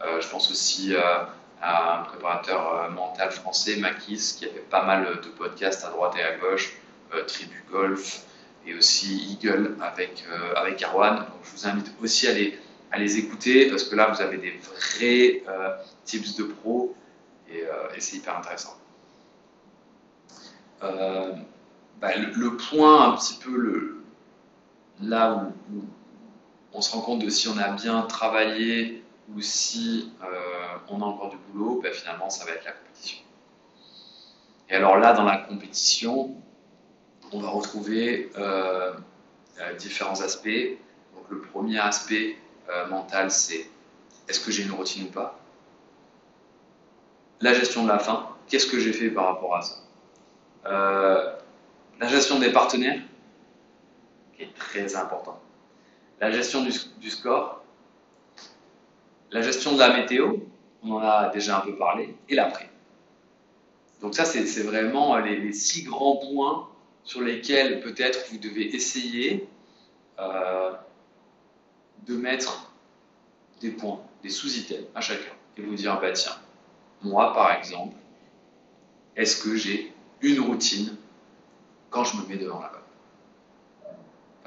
Je 0.00 0.28
pense 0.28 0.50
aussi 0.50 0.94
à 1.60 2.00
un 2.00 2.02
préparateur 2.04 2.90
mental 2.90 3.30
français, 3.30 3.76
Makis, 3.76 4.36
qui 4.38 4.44
a 4.46 4.48
fait 4.48 4.68
pas 4.70 4.84
mal 4.84 5.20
de 5.22 5.28
podcasts 5.28 5.84
à 5.84 5.90
droite 5.90 6.14
et 6.16 6.22
à 6.22 6.36
gauche, 6.36 6.76
Tribu 7.26 7.64
Golf 7.70 8.22
et 8.66 8.74
aussi 8.74 9.32
Eagle 9.32 9.76
avec, 9.80 10.24
avec 10.56 10.82
Arwan. 10.82 11.16
Donc 11.16 11.26
je 11.44 11.50
vous 11.52 11.66
invite 11.66 11.92
aussi 12.02 12.28
à 12.28 12.32
les, 12.32 12.58
à 12.92 12.98
les 12.98 13.18
écouter 13.18 13.70
parce 13.70 13.84
que 13.84 13.96
là 13.96 14.08
vous 14.08 14.20
avez 14.20 14.38
des 14.38 14.52
vrais 14.52 15.42
tips 16.04 16.36
de 16.36 16.44
pro 16.44 16.94
et, 17.50 17.64
c'est 17.98 18.16
hyper 18.16 18.38
intéressant. 18.38 18.76
Bah, 22.00 22.16
le, 22.16 22.56
point 22.56 23.10
un 23.10 23.16
petit 23.16 23.38
peu 23.42 23.56
le, 23.56 24.04
là 25.02 25.50
où, 25.72 25.82
on 26.72 26.80
se 26.80 26.92
rend 26.92 27.00
compte 27.00 27.24
de 27.24 27.28
si 27.28 27.48
on 27.48 27.58
a 27.58 27.70
bien 27.70 28.02
travaillé 28.02 29.02
ou 29.34 29.40
si 29.40 30.12
euh, 30.22 30.78
on 30.88 31.02
a 31.02 31.04
encore 31.04 31.30
du 31.30 31.36
boulot, 31.36 31.80
bah, 31.82 31.90
finalement, 31.92 32.30
ça 32.30 32.44
va 32.44 32.52
être 32.52 32.64
la 32.64 32.72
compétition. 32.72 33.18
Et 34.70 34.74
alors 34.74 34.96
là, 34.98 35.12
dans 35.12 35.24
la 35.24 35.38
compétition, 35.38 36.34
on 37.32 37.40
va 37.40 37.48
retrouver 37.48 38.30
euh, 38.38 38.92
euh, 39.60 39.74
différents 39.74 40.20
aspects. 40.20 40.78
Donc 41.14 41.24
le 41.30 41.40
premier 41.40 41.78
aspect 41.78 42.36
mental, 42.90 43.30
c'est 43.30 43.66
est-ce 44.28 44.40
que 44.40 44.50
j'ai 44.50 44.62
une 44.62 44.72
routine 44.72 45.06
ou 45.06 45.10
pas? 45.10 45.40
La 47.40 47.54
gestion 47.54 47.84
de 47.84 47.88
la 47.88 47.98
faim, 47.98 48.28
qu'est-ce 48.46 48.66
que 48.66 48.78
j'ai 48.78 48.92
fait 48.92 49.08
par 49.08 49.24
rapport 49.24 49.56
à 49.56 49.62
ça? 49.62 49.76
La 51.98 52.08
gestion 52.08 52.38
des 52.38 52.52
partenaires, 52.52 53.00
qui 54.36 54.42
est 54.42 54.54
très 54.54 54.96
important. 54.96 55.40
La 56.20 56.30
gestion 56.30 56.62
du, 56.62 57.10
score, 57.10 57.57
la 59.30 59.42
gestion 59.42 59.74
de 59.74 59.78
la 59.78 59.96
météo, 59.96 60.36
on 60.82 60.92
en 60.92 60.98
a 60.98 61.30
déjà 61.30 61.58
un 61.58 61.60
peu 61.60 61.76
parlé, 61.76 62.14
et 62.28 62.34
l'après. 62.34 62.68
Donc 64.00 64.14
ça, 64.14 64.24
c'est 64.24 64.62
vraiment 64.62 65.16
les, 65.18 65.52
six 65.52 65.82
grands 65.82 66.16
points 66.16 66.68
sur 67.04 67.20
lesquels 67.20 67.80
peut-être 67.80 68.26
vous 68.30 68.38
devez 68.38 68.74
essayer 68.74 69.48
euh, 70.18 70.72
de 72.06 72.16
mettre 72.16 72.72
des 73.60 73.70
points, 73.70 74.00
des 74.22 74.30
sous-items 74.30 74.86
à 74.94 75.00
chacun, 75.00 75.32
et 75.56 75.62
vous 75.62 75.74
dire, 75.74 76.00
bah 76.00 76.12
tiens, 76.12 76.36
moi 77.02 77.32
par 77.32 77.52
exemple, 77.52 77.96
est-ce 79.16 79.42
que 79.42 79.56
j'ai 79.56 79.92
une 80.20 80.40
routine 80.40 80.96
quand 81.90 82.04
je 82.04 82.16
me 82.18 82.26
mets 82.26 82.36
devant 82.36 82.60
la 82.60 82.68
balle 82.68 82.78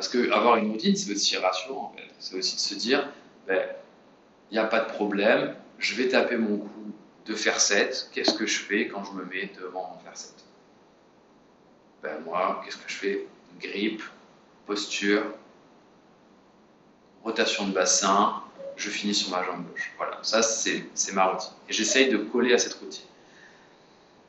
parce 0.01 0.09
qu'avoir 0.09 0.55
une 0.55 0.71
routine, 0.71 0.95
c'est 0.95 1.11
aussi 1.11 1.37
rassurant. 1.37 1.93
C'est 2.17 2.35
aussi 2.35 2.55
de 2.55 2.59
se 2.59 2.73
dire, 2.73 3.07
ben, 3.45 3.69
il 4.51 4.55
n'y 4.55 4.59
a 4.59 4.65
pas 4.65 4.81
de 4.81 4.91
problème, 4.91 5.55
je 5.79 5.95
vais 5.95 6.09
taper 6.09 6.35
mon 6.35 6.57
coup 6.57 6.91
de 7.25 7.35
faire 7.35 7.59
7. 7.59 8.09
Qu'est-ce 8.11 8.33
que 8.33 8.45
je 8.45 8.59
fais 8.59 8.87
quand 8.87 9.03
je 9.05 9.11
me 9.13 9.23
mets 9.25 9.51
devant 9.59 9.93
mon 9.93 9.99
faire 10.03 10.15
7 10.15 10.33
ben, 12.03 12.19
Moi, 12.25 12.61
qu'est-ce 12.63 12.77
que 12.77 12.89
je 12.89 12.95
fais? 12.95 13.27
Grippe, 13.59 14.03
posture, 14.65 15.23
rotation 17.23 17.67
de 17.67 17.73
bassin, 17.73 18.41
je 18.75 18.89
finis 18.89 19.13
sur 19.13 19.29
ma 19.29 19.43
jambe 19.43 19.65
gauche. 19.69 19.93
Voilà, 19.97 20.19
ça 20.21 20.41
c'est 20.41 20.83
ma 21.13 21.25
routine. 21.25 21.53
Et 21.69 21.73
j'essaye 21.73 22.09
de 22.09 22.17
coller 22.17 22.53
à 22.53 22.57
cette 22.57 22.73
routine. 22.73 23.05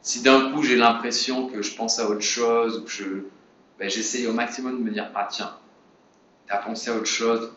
Si 0.02 0.22
d'un 0.22 0.52
coup 0.52 0.62
j'ai 0.62 0.76
l'impression 0.76 1.48
que 1.48 1.62
je 1.62 1.74
pense 1.74 1.98
à 1.98 2.08
autre 2.08 2.20
chose, 2.20 2.84
je, 2.86 3.24
ben, 3.78 3.88
j'essaye 3.88 4.26
au 4.26 4.32
maximum 4.32 4.78
de 4.78 4.82
me 4.84 4.90
dire, 4.90 5.10
ah 5.14 5.26
tiens, 5.30 5.56
tu 6.46 6.52
as 6.52 6.58
pensé 6.58 6.90
à 6.90 6.94
autre 6.94 7.06
chose, 7.06 7.52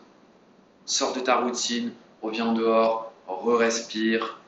sors 0.84 1.12
de 1.12 1.20
ta 1.20 1.36
routine, 1.36 1.92
reviens 2.22 2.52
dehors, 2.52 3.12
re-respire 3.26 4.40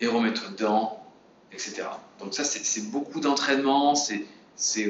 et 0.00 0.06
remets-toi 0.06 0.48
dedans, 0.50 1.04
etc. 1.52 1.82
Donc 2.18 2.34
ça, 2.34 2.44
c'est 2.44 2.90
beaucoup 2.90 3.20
d'entraînement, 3.20 3.94
c'est 3.94 4.26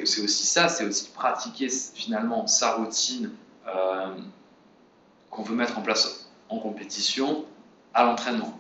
aussi 0.03 0.47
ça, 0.47 0.69
c'est 0.69 0.85
aussi 0.85 1.11
pratiquer 1.11 1.69
finalement 1.69 2.47
sa 2.47 2.73
routine 2.75 3.31
euh, 3.67 4.17
qu'on 5.31 5.43
veut 5.43 5.55
mettre 5.55 5.79
en 5.79 5.83
place 5.83 6.31
en 6.49 6.59
compétition 6.59 7.45
à 7.95 8.05
l'entraînement. 8.05 8.59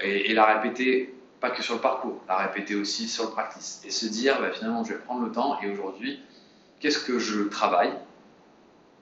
Et, 0.00 0.34
la 0.34 0.44
répéter, 0.44 1.14
pas 1.40 1.50
que 1.50 1.62
sur 1.62 1.74
le 1.74 1.80
parcours, 1.80 2.20
la 2.28 2.36
répéter 2.36 2.74
aussi 2.74 3.08
sur 3.08 3.24
le 3.24 3.30
practice. 3.30 3.80
Et 3.84 3.90
se 3.90 4.04
dire, 4.06 4.38
bah, 4.40 4.52
finalement, 4.52 4.84
je 4.84 4.92
vais 4.92 4.98
prendre 4.98 5.24
le 5.24 5.32
temps 5.32 5.58
et 5.62 5.70
aujourd'hui, 5.70 6.20
qu'est-ce 6.80 6.98
que 6.98 7.18
je 7.18 7.44
travaille? 7.44 7.92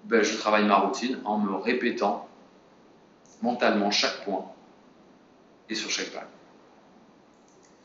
Ben, 0.05 0.23
je 0.23 0.37
travaille 0.37 0.65
ma 0.65 0.77
routine 0.77 1.19
en 1.25 1.39
me 1.39 1.57
répétant 1.57 2.29
mentalement 3.45 3.91
chaque 3.91 4.25
point 4.25 4.47
et 5.69 5.75
sur 5.75 5.91
chaque 5.91 6.13
balle. 6.13 6.27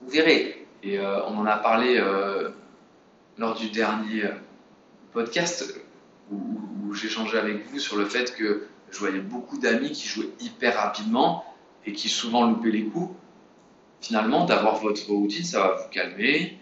Vous 0.02 0.10
verrez, 0.10 0.66
et 0.82 0.98
euh, 0.98 1.26
on 1.26 1.38
en 1.38 1.46
a 1.46 1.58
parlé 1.58 1.98
euh, 1.98 2.50
lors 3.38 3.56
du 3.56 3.70
dernier 3.70 4.24
euh, 4.24 4.32
podcast 5.12 5.76
où, 6.32 6.94
j'échangeais 6.94 7.38
avec 7.38 7.68
vous 7.68 7.78
sur 7.78 7.98
le 7.98 8.06
fait 8.06 8.36
que 8.36 8.68
je 8.90 8.98
voyais 8.98 9.20
beaucoup 9.20 9.60
d'amis 9.60 9.92
qui 9.92 10.08
jouaient 10.08 10.34
hyper 10.40 10.76
rapidement 10.76 11.46
et 11.86 11.94
qui 11.94 12.10
souvent 12.10 12.50
loupaient 12.50 12.72
les 12.72 12.86
coups. 12.86 13.14
Finalement, 14.02 14.46
d'avoir 14.46 14.78
votre 14.78 15.08
routine, 15.10 15.44
ça 15.44 15.60
va 15.60 15.76
vous 15.76 15.90
calmer, 15.90 16.58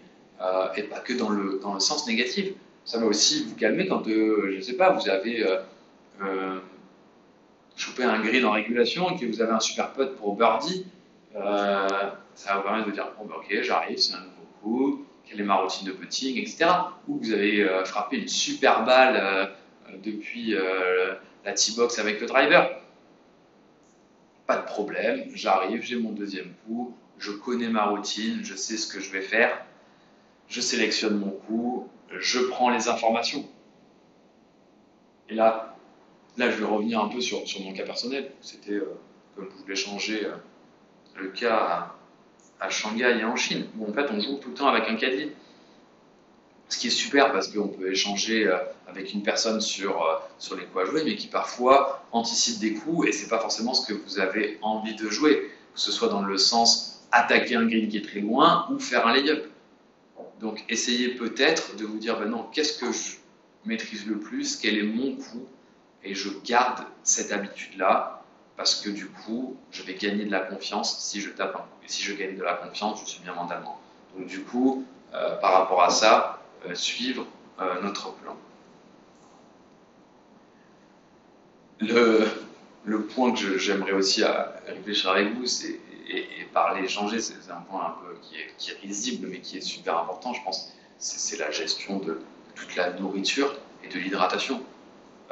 et 0.76 0.82
pas 0.82 1.00
que 1.00 1.14
dans 1.14 1.30
le, 1.30 1.60
dans 1.62 1.72
le 1.72 1.80
sens 1.80 2.06
négatif 2.06 2.52
ça 2.84 2.98
va 2.98 3.06
aussi 3.06 3.44
vous 3.44 3.54
calmer 3.54 3.86
quand, 3.86 4.04
je 4.04 4.56
ne 4.56 4.60
sais 4.60 4.74
pas, 4.74 4.90
vous 4.92 5.08
avez 5.08 5.46
euh, 7.78 7.90
euh, 7.90 7.94
chopé 7.94 8.04
un 8.04 8.20
green 8.20 8.44
en 8.44 8.52
régulation 8.52 9.10
et 9.10 9.18
que 9.18 9.26
vous 9.26 9.40
avez 9.40 9.52
un 9.52 9.60
super 9.60 9.92
putt 9.92 10.16
pour 10.16 10.36
birdie. 10.36 10.86
ça 11.34 12.18
va 12.46 12.56
vous 12.56 12.62
permettre 12.62 12.86
de 12.86 12.92
dire, 12.92 13.08
bon, 13.18 13.26
ben, 13.26 13.34
ok, 13.36 13.62
j'arrive, 13.62 13.98
c'est 13.98 14.14
un 14.14 14.20
nouveau 14.20 14.46
coup, 14.62 15.06
quelle 15.24 15.40
est 15.40 15.44
ma 15.44 15.56
routine 15.56 15.86
de 15.86 15.92
putting, 15.92 16.38
etc. 16.38 16.66
Ou 17.06 17.18
vous 17.18 17.32
avez 17.32 17.66
frappé 17.84 18.18
une 18.18 18.28
super 18.28 18.84
balle 18.84 19.50
depuis 20.02 20.54
la 21.44 21.52
tee-box 21.52 21.98
avec 21.98 22.20
le 22.20 22.26
driver. 22.26 22.80
Pas 24.46 24.56
de 24.56 24.64
problème, 24.64 25.24
j'arrive, 25.34 25.82
j'ai 25.82 25.96
mon 25.96 26.12
deuxième 26.12 26.54
coup, 26.66 26.96
je 27.18 27.32
connais 27.32 27.68
ma 27.68 27.84
routine, 27.84 28.40
je 28.42 28.54
sais 28.54 28.78
ce 28.78 28.86
que 28.86 28.98
je 28.98 29.10
vais 29.10 29.20
faire, 29.20 29.62
je 30.48 30.62
sélectionne 30.62 31.18
mon 31.18 31.30
coup, 31.30 31.88
je 32.18 32.38
prends 32.40 32.70
les 32.70 32.88
informations. 32.88 33.44
Et 35.28 35.34
là, 35.34 35.76
là, 36.38 36.50
je 36.50 36.56
vais 36.56 36.64
revenir 36.64 37.00
un 37.00 37.08
peu 37.08 37.20
sur, 37.20 37.42
mon 37.60 37.72
cas 37.72 37.84
personnel. 37.84 38.30
C'était, 38.40 38.72
euh, 38.72 38.96
comme 39.36 39.48
je 39.50 39.62
voulais 39.62 39.76
changer 39.76 40.24
euh, 40.24 40.32
le 41.16 41.28
cas 41.28 41.94
à, 42.60 42.70
Shanghai 42.70 43.18
et 43.20 43.24
en 43.24 43.36
Chine, 43.36 43.66
où 43.78 43.88
en 43.88 43.92
fait 43.92 44.06
on 44.10 44.20
joue 44.20 44.38
tout 44.38 44.50
le 44.50 44.54
temps 44.54 44.68
avec 44.68 44.88
un 44.88 44.96
caddie. 44.96 45.30
Ce 46.68 46.78
qui 46.78 46.88
est 46.88 46.90
super 46.90 47.32
parce 47.32 47.48
qu'on 47.48 47.68
peut 47.68 47.90
échanger 47.90 48.46
euh, 48.46 48.58
avec 48.86 49.12
une 49.12 49.22
personne 49.22 49.60
sur, 49.60 50.04
sur 50.38 50.56
les 50.56 50.64
coups 50.64 50.84
à 50.84 50.86
jouer, 50.86 51.02
mais 51.04 51.16
qui 51.16 51.26
parfois 51.28 52.04
anticipe 52.12 52.58
des 52.58 52.74
coups 52.74 53.08
et 53.08 53.12
c'est 53.12 53.28
pas 53.28 53.38
forcément 53.38 53.74
ce 53.74 53.86
que 53.86 53.94
vous 53.94 54.18
avez 54.18 54.58
envie 54.62 54.94
de 54.94 55.08
jouer, 55.08 55.50
que 55.74 55.80
ce 55.80 55.92
soit 55.92 56.08
dans 56.08 56.22
le 56.22 56.36
sens 56.36 57.06
attaquer 57.12 57.54
un 57.54 57.66
green 57.66 57.88
qui 57.88 57.98
est 57.98 58.04
très 58.04 58.20
loin 58.20 58.66
ou 58.70 58.78
faire 58.78 59.06
un 59.06 59.14
lay-up. 59.14 59.46
Donc 60.40 60.64
essayez 60.68 61.08
peut-être 61.08 61.76
de 61.76 61.84
vous 61.84 61.98
dire, 61.98 62.18
ben 62.18 62.28
non, 62.28 62.44
qu'est-ce 62.52 62.78
que 62.78 62.92
je 62.92 63.16
maîtrise 63.64 64.06
le 64.06 64.18
plus, 64.18 64.56
quel 64.56 64.78
est 64.78 64.82
mon 64.82 65.16
coup, 65.16 65.46
et 66.04 66.14
je 66.14 66.30
garde 66.44 66.84
cette 67.02 67.32
habitude-là, 67.32 68.22
parce 68.56 68.76
que 68.76 68.90
du 68.90 69.06
coup, 69.08 69.56
je 69.70 69.82
vais 69.82 69.94
gagner 69.94 70.24
de 70.24 70.30
la 70.30 70.40
confiance 70.40 70.98
si 70.98 71.20
je 71.20 71.30
tape 71.30 71.54
un 71.54 71.60
coup. 71.60 71.84
Et 71.84 71.88
si 71.88 72.02
je 72.02 72.14
gagne 72.14 72.36
de 72.36 72.42
la 72.42 72.54
confiance, 72.54 73.00
je 73.04 73.08
suis 73.08 73.22
bien 73.22 73.34
mentalement. 73.34 73.80
Donc 74.16 74.26
du 74.26 74.42
coup, 74.42 74.84
euh, 75.14 75.36
par 75.36 75.52
rapport 75.52 75.82
à 75.82 75.90
ça, 75.90 76.42
euh, 76.66 76.74
suivre 76.74 77.26
euh, 77.60 77.80
notre 77.82 78.12
plan. 78.14 78.36
Le, 81.80 82.26
le 82.84 83.02
point 83.02 83.32
que 83.32 83.56
j'aimerais 83.58 83.92
aussi 83.92 84.24
réfléchir 84.66 85.10
avec 85.10 85.34
vous, 85.34 85.46
c'est 85.46 85.78
et, 86.10 86.44
parler, 86.52 86.84
échanger, 86.84 87.20
c'est 87.20 87.50
un 87.50 87.60
point 87.60 87.86
un 87.86 88.02
peu 88.02 88.18
qui 88.22 88.36
est, 88.36 88.54
qui 88.56 88.70
est, 88.70 88.78
risible, 88.80 89.28
mais 89.28 89.40
qui 89.40 89.58
est 89.58 89.60
super 89.60 89.98
important, 89.98 90.32
je 90.32 90.42
pense. 90.42 90.72
C'est 90.98 91.36
la 91.38 91.50
gestion 91.50 91.98
de 91.98 92.20
toute 92.54 92.74
la 92.76 92.92
nourriture 92.94 93.54
et 93.84 93.88
de 93.88 93.98
l'hydratation. 93.98 94.62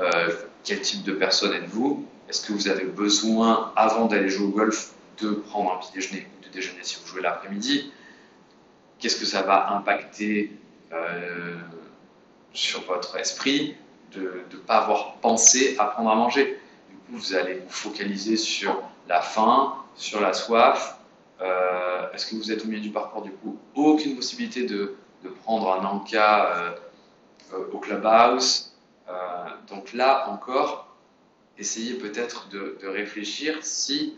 Euh, 0.00 0.30
quel 0.64 0.80
type 0.80 1.04
de 1.04 1.12
personne 1.12 1.52
êtes-vous? 1.52 2.06
Est-ce 2.28 2.46
que 2.46 2.52
vous 2.52 2.68
avez 2.68 2.84
besoin, 2.84 3.72
avant 3.76 4.06
d'aller 4.06 4.28
jouer 4.28 4.46
au 4.46 4.50
golf, 4.50 4.92
de 5.20 5.30
prendre 5.30 5.72
un 5.72 5.76
petit 5.78 5.92
déjeuner 5.92 6.26
ou 6.38 6.44
de 6.44 6.50
déjeuner 6.50 6.80
si 6.82 6.98
vous 7.00 7.06
jouez 7.06 7.22
l'après-midi? 7.22 7.92
Qu'est-ce 8.98 9.16
que 9.16 9.26
ça 9.26 9.42
va 9.42 9.72
impacter 9.72 10.52
euh, 10.92 11.56
sur 12.52 12.82
votre 12.82 13.16
esprit 13.16 13.76
de 14.12 14.42
ne 14.52 14.56
pas 14.58 14.78
avoir 14.78 15.16
pensé 15.16 15.76
à 15.78 15.86
prendre 15.86 16.10
à 16.10 16.14
manger? 16.14 16.58
Du 16.90 16.96
coup, 16.96 17.18
vous 17.18 17.34
allez 17.34 17.54
vous 17.54 17.70
focaliser 17.70 18.36
sur 18.36 18.82
la 19.08 19.20
faim, 19.20 19.74
sur 19.94 20.20
la 20.20 20.32
soif. 20.32 20.98
Euh, 21.40 22.10
est-ce 22.12 22.26
que 22.26 22.36
vous 22.36 22.50
êtes 22.50 22.64
au 22.64 22.68
milieu 22.68 22.80
du 22.80 22.90
parcours 22.90 23.22
du 23.22 23.30
coup 23.30 23.58
Aucune 23.74 24.16
possibilité 24.16 24.66
de, 24.66 24.96
prendre 25.42 25.72
un 25.72 25.84
encas 25.84 26.74
au 27.72 27.78
clubhouse? 27.78 28.65
Donc 29.68 29.92
là 29.92 30.28
encore, 30.28 30.96
essayez 31.58 31.94
peut-être 31.94 32.48
de, 32.48 32.78
de 32.82 32.86
réfléchir 32.88 33.58
si 33.62 34.16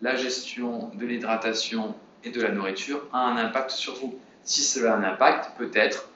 la 0.00 0.14
gestion 0.14 0.90
de 0.94 1.06
l'hydratation 1.06 1.94
et 2.24 2.30
de 2.30 2.40
la 2.40 2.50
nourriture 2.50 3.02
a 3.12 3.18
un 3.18 3.36
impact 3.36 3.70
sur 3.70 3.94
vous. 3.96 4.18
Si 4.44 4.62
cela 4.62 4.94
a 4.94 4.96
un 4.96 5.04
impact, 5.04 5.56
peut-être 5.56 6.08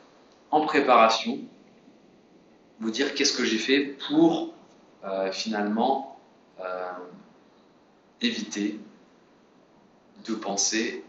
en 0.51 0.63
préparation, 0.67 1.39
vous 2.81 2.91
dire 2.91 3.15
qu'est-ce 3.15 3.37
que 3.37 3.45
j'ai 3.45 3.59
fait 3.59 3.97
pour 4.09 4.55
euh, 5.05 5.31
finalement 5.33 6.19
euh, 6.61 6.93
éviter 8.21 8.81
de 10.27 10.35
penser 10.35 11.05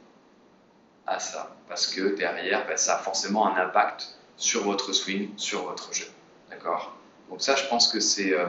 à 1.07 1.19
ça. 1.19 1.55
Parce 1.67 1.87
que 1.87 2.15
derrière, 2.15 2.65
ben, 2.67 2.77
ça 2.77 2.95
a 2.95 2.97
forcément 2.99 3.47
un 3.47 3.55
impact 3.55 4.17
sur 4.37 4.63
votre 4.63 4.93
swing, 4.93 5.31
sur 5.37 5.63
votre 5.63 5.93
jeu. 5.93 6.07
D'accord 6.51 6.95
Donc 7.29 7.41
ça, 7.41 7.55
je 7.55 7.65
pense 7.67 7.87
que 7.87 7.99
c'est 7.99 8.33
euh, 8.33 8.45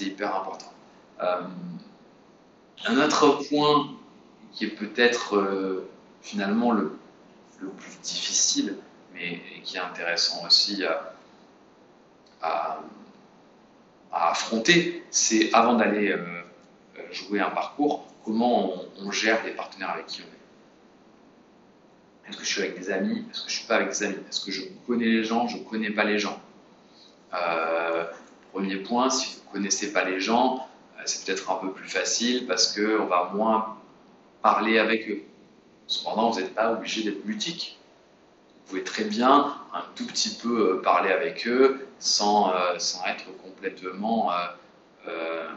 hyper 0.00 0.36
important. 0.36 0.72
Un 1.18 2.98
autre 2.98 3.42
point 3.48 3.96
qui 4.52 4.66
est 4.66 4.68
peut-être 4.68 5.36
euh, 5.36 5.88
finalement 6.22 6.70
le, 6.72 6.96
plus 7.58 7.68
difficile, 8.02 8.76
mais 9.14 9.40
qui 9.64 9.76
est 9.76 9.80
intéressant 9.80 10.46
aussi 10.46 10.84
à, 12.42 12.80
affronter, 14.12 15.04
c'est 15.10 15.52
avant 15.52 15.74
d'aller 15.74 16.12
euh, 16.12 16.42
jouer 17.12 17.40
un 17.40 17.50
parcours, 17.50 18.06
comment 18.24 18.72
on, 19.00 19.10
gère 19.10 19.44
les 19.44 19.50
partenaires 19.52 19.90
avec 19.90 20.06
qui 20.06 20.22
on 20.22 20.24
est. 20.24 20.30
Est-ce 22.30 22.38
que 22.38 22.44
je 22.44 22.48
suis 22.48 22.62
avec 22.62 22.78
des 22.78 22.90
amis? 22.90 23.26
Est-ce 23.30 23.44
que 23.44 23.50
je 23.50 23.56
suis 23.56 23.66
pas 23.66 23.76
avec 23.76 23.90
des 23.90 24.02
amis? 24.02 24.16
Est-ce 24.28 24.44
que 24.44 24.50
je 24.50 24.62
connais 24.86 25.06
les 25.06 25.24
gens? 25.24 25.48
Je 25.48 25.58
ne 25.58 25.64
connais 25.64 25.90
pas 25.90 26.04
les 26.04 26.18
gens? 26.18 26.40
Euh, 27.36 28.04
premier 28.52 28.76
point, 28.76 29.10
si 29.10 29.34
vous 29.34 29.48
ne 29.48 29.52
connaissez 29.52 29.92
pas 29.92 30.04
les 30.04 30.20
gens, 30.20 30.66
c'est 31.04 31.24
peut-être 31.24 31.50
un 31.50 31.56
peu 31.56 31.72
plus 31.72 31.88
facile 31.88 32.46
parce 32.46 32.74
qu'on 32.74 33.06
va 33.06 33.30
moins 33.32 33.76
parler 34.42 34.78
avec 34.78 35.08
eux. 35.08 35.22
Cependant, 35.86 36.30
vous 36.30 36.40
n'êtes 36.40 36.54
pas 36.54 36.72
obligé 36.72 37.02
d'être 37.02 37.24
mutique. 37.24 37.78
Vous 38.66 38.70
pouvez 38.70 38.84
très 38.84 39.04
bien 39.04 39.54
un 39.72 39.84
tout 39.94 40.06
petit 40.06 40.34
peu 40.42 40.72
euh, 40.78 40.82
parler 40.82 41.12
avec 41.12 41.46
eux 41.46 41.86
sans, 42.00 42.52
euh, 42.52 42.78
sans 42.78 43.04
être 43.06 43.24
complètement 43.38 44.32
euh, 45.06 45.48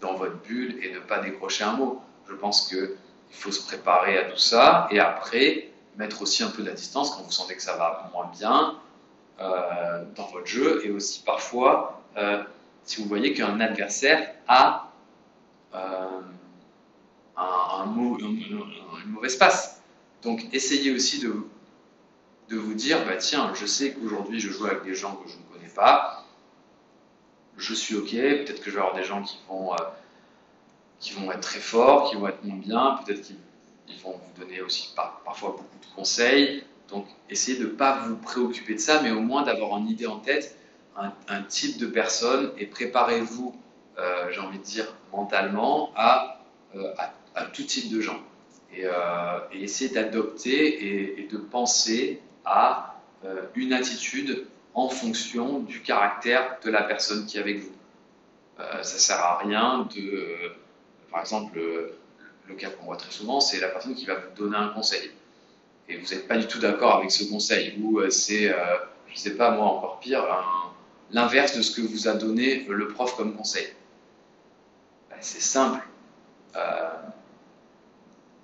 dans 0.00 0.14
votre 0.14 0.36
bulle 0.42 0.76
et 0.82 0.92
ne 0.92 0.98
pas 0.98 1.20
décrocher 1.20 1.62
un 1.64 1.74
mot. 1.74 2.02
Je 2.28 2.34
pense 2.34 2.68
qu'il 2.68 2.96
faut 3.30 3.52
se 3.52 3.64
préparer 3.64 4.18
à 4.18 4.24
tout 4.24 4.38
ça 4.38 4.88
et 4.90 4.98
après 4.98 5.70
mettre 5.96 6.22
aussi 6.22 6.42
un 6.42 6.48
peu 6.48 6.62
de 6.62 6.68
la 6.68 6.74
distance 6.74 7.12
quand 7.12 7.22
vous 7.22 7.30
sentez 7.30 7.54
que 7.54 7.62
ça 7.62 7.76
va 7.76 8.10
moins 8.12 8.28
bien 8.36 8.76
dans 9.38 10.26
votre 10.32 10.46
jeu 10.46 10.84
et 10.84 10.90
aussi 10.90 11.22
parfois 11.24 12.02
si 12.84 13.02
vous 13.02 13.08
voyez 13.08 13.32
qu'un 13.32 13.60
adversaire 13.60 14.34
a 14.46 14.92
euh, 15.74 16.20
un, 17.36 17.94
une 17.96 19.10
mauvaise 19.10 19.36
passe. 19.36 19.82
Donc 20.22 20.46
essayez 20.52 20.94
aussi 20.94 21.20
de, 21.20 22.56
vous 22.56 22.74
dire, 22.74 23.04
bah, 23.04 23.16
tiens, 23.16 23.52
je 23.54 23.66
sais 23.66 23.92
qu'aujourd'hui 23.92 24.38
je 24.38 24.50
joue 24.50 24.66
avec 24.66 24.84
des 24.84 24.94
gens 24.94 25.16
que 25.16 25.28
je 25.28 25.36
ne 25.36 25.42
connais 25.52 25.72
pas, 25.72 26.24
je 27.56 27.74
suis 27.74 27.96
ok, 27.96 28.10
peut-être 28.10 28.60
que 28.60 28.70
je 28.70 28.76
vais 28.76 28.80
avoir 28.80 28.94
des 28.94 29.04
gens 29.04 29.22
qui 29.22 29.38
vont, 29.48 29.72
euh, 29.72 29.76
qui 31.00 31.12
vont 31.12 31.32
être 31.32 31.40
très 31.40 31.60
forts, 31.60 32.10
qui 32.10 32.16
vont 32.16 32.28
être 32.28 32.44
moins 32.44 32.58
bien, 32.58 33.00
peut-être 33.04 33.22
qu'ils 33.22 34.00
vont 34.02 34.12
vous 34.12 34.40
donner 34.40 34.60
aussi 34.60 34.94
parfois 35.24 35.50
beaucoup 35.50 35.78
de 35.80 35.94
conseils. 35.94 36.64
Donc 36.88 37.06
essayez 37.30 37.58
de 37.58 37.64
ne 37.64 37.70
pas 37.70 37.98
vous 38.06 38.16
préoccuper 38.16 38.74
de 38.74 38.80
ça, 38.80 39.00
mais 39.02 39.10
au 39.10 39.20
moins 39.20 39.42
d'avoir 39.42 39.78
une 39.78 39.88
idée 39.88 40.06
en 40.06 40.18
tête 40.18 40.56
un, 41.28 41.42
type 41.42 41.78
de 41.78 41.86
personne 41.86 42.52
et 42.58 42.66
préparez-vous, 42.66 43.54
euh, 43.98 44.30
j'ai 44.30 44.40
envie 44.40 44.58
de 44.58 44.64
dire, 44.64 44.86
mentalement 45.12 45.92
à, 45.96 46.40
euh, 46.76 46.92
tout 47.52 47.64
type 47.64 47.92
de 47.92 48.00
gens. 48.00 48.20
Et, 48.72 48.82
euh, 48.84 49.38
essayez 49.52 49.90
d'adopter 49.90 51.20
et, 51.20 51.28
de 51.28 51.38
penser 51.38 52.20
à 52.44 52.90
une 53.54 53.72
attitude 53.72 54.46
en 54.74 54.88
fonction 54.88 55.60
du 55.60 55.80
caractère 55.80 56.58
de 56.62 56.70
la 56.70 56.82
personne 56.82 57.24
qui 57.26 57.38
est 57.38 57.40
avec 57.40 57.60
vous. 57.60 57.72
ça 58.58 58.78
ne 58.78 58.98
sert 58.98 59.18
à 59.18 59.38
rien 59.38 59.88
de, 59.94 60.52
par 61.10 61.20
exemple, 61.20 61.58
le 61.58 62.54
cas 62.54 62.68
qu'on 62.70 62.84
voit 62.84 62.96
très 62.96 63.10
souvent, 63.10 63.40
c'est 63.40 63.60
la 63.60 63.68
personne 63.68 63.94
qui 63.94 64.04
va 64.04 64.16
vous 64.16 64.36
donner 64.36 64.56
un 64.56 64.68
conseil. 64.68 65.10
Et 65.88 65.96
vous 65.96 66.06
n'êtes 66.14 66.26
pas 66.26 66.36
du 66.36 66.46
tout 66.46 66.58
d'accord 66.58 66.96
avec 66.96 67.10
ce 67.10 67.24
conseil, 67.24 67.78
ou 67.82 68.00
c'est, 68.10 68.48
je 68.48 69.12
ne 69.12 69.18
sais 69.18 69.36
pas 69.36 69.50
moi, 69.50 69.66
encore 69.66 70.00
pire, 70.00 70.24
l'inverse 71.10 71.56
de 71.56 71.62
ce 71.62 71.70
que 71.70 71.80
vous 71.80 72.08
a 72.08 72.14
donné 72.14 72.66
le 72.68 72.88
prof 72.88 73.16
comme 73.16 73.34
conseil 73.34 73.66
ben, 75.10 75.16
C'est 75.20 75.40
simple. 75.40 75.80
Euh, 76.56 76.88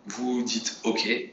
vous 0.06 0.42
dites 0.42 0.80
OK 0.84 1.06
et 1.06 1.32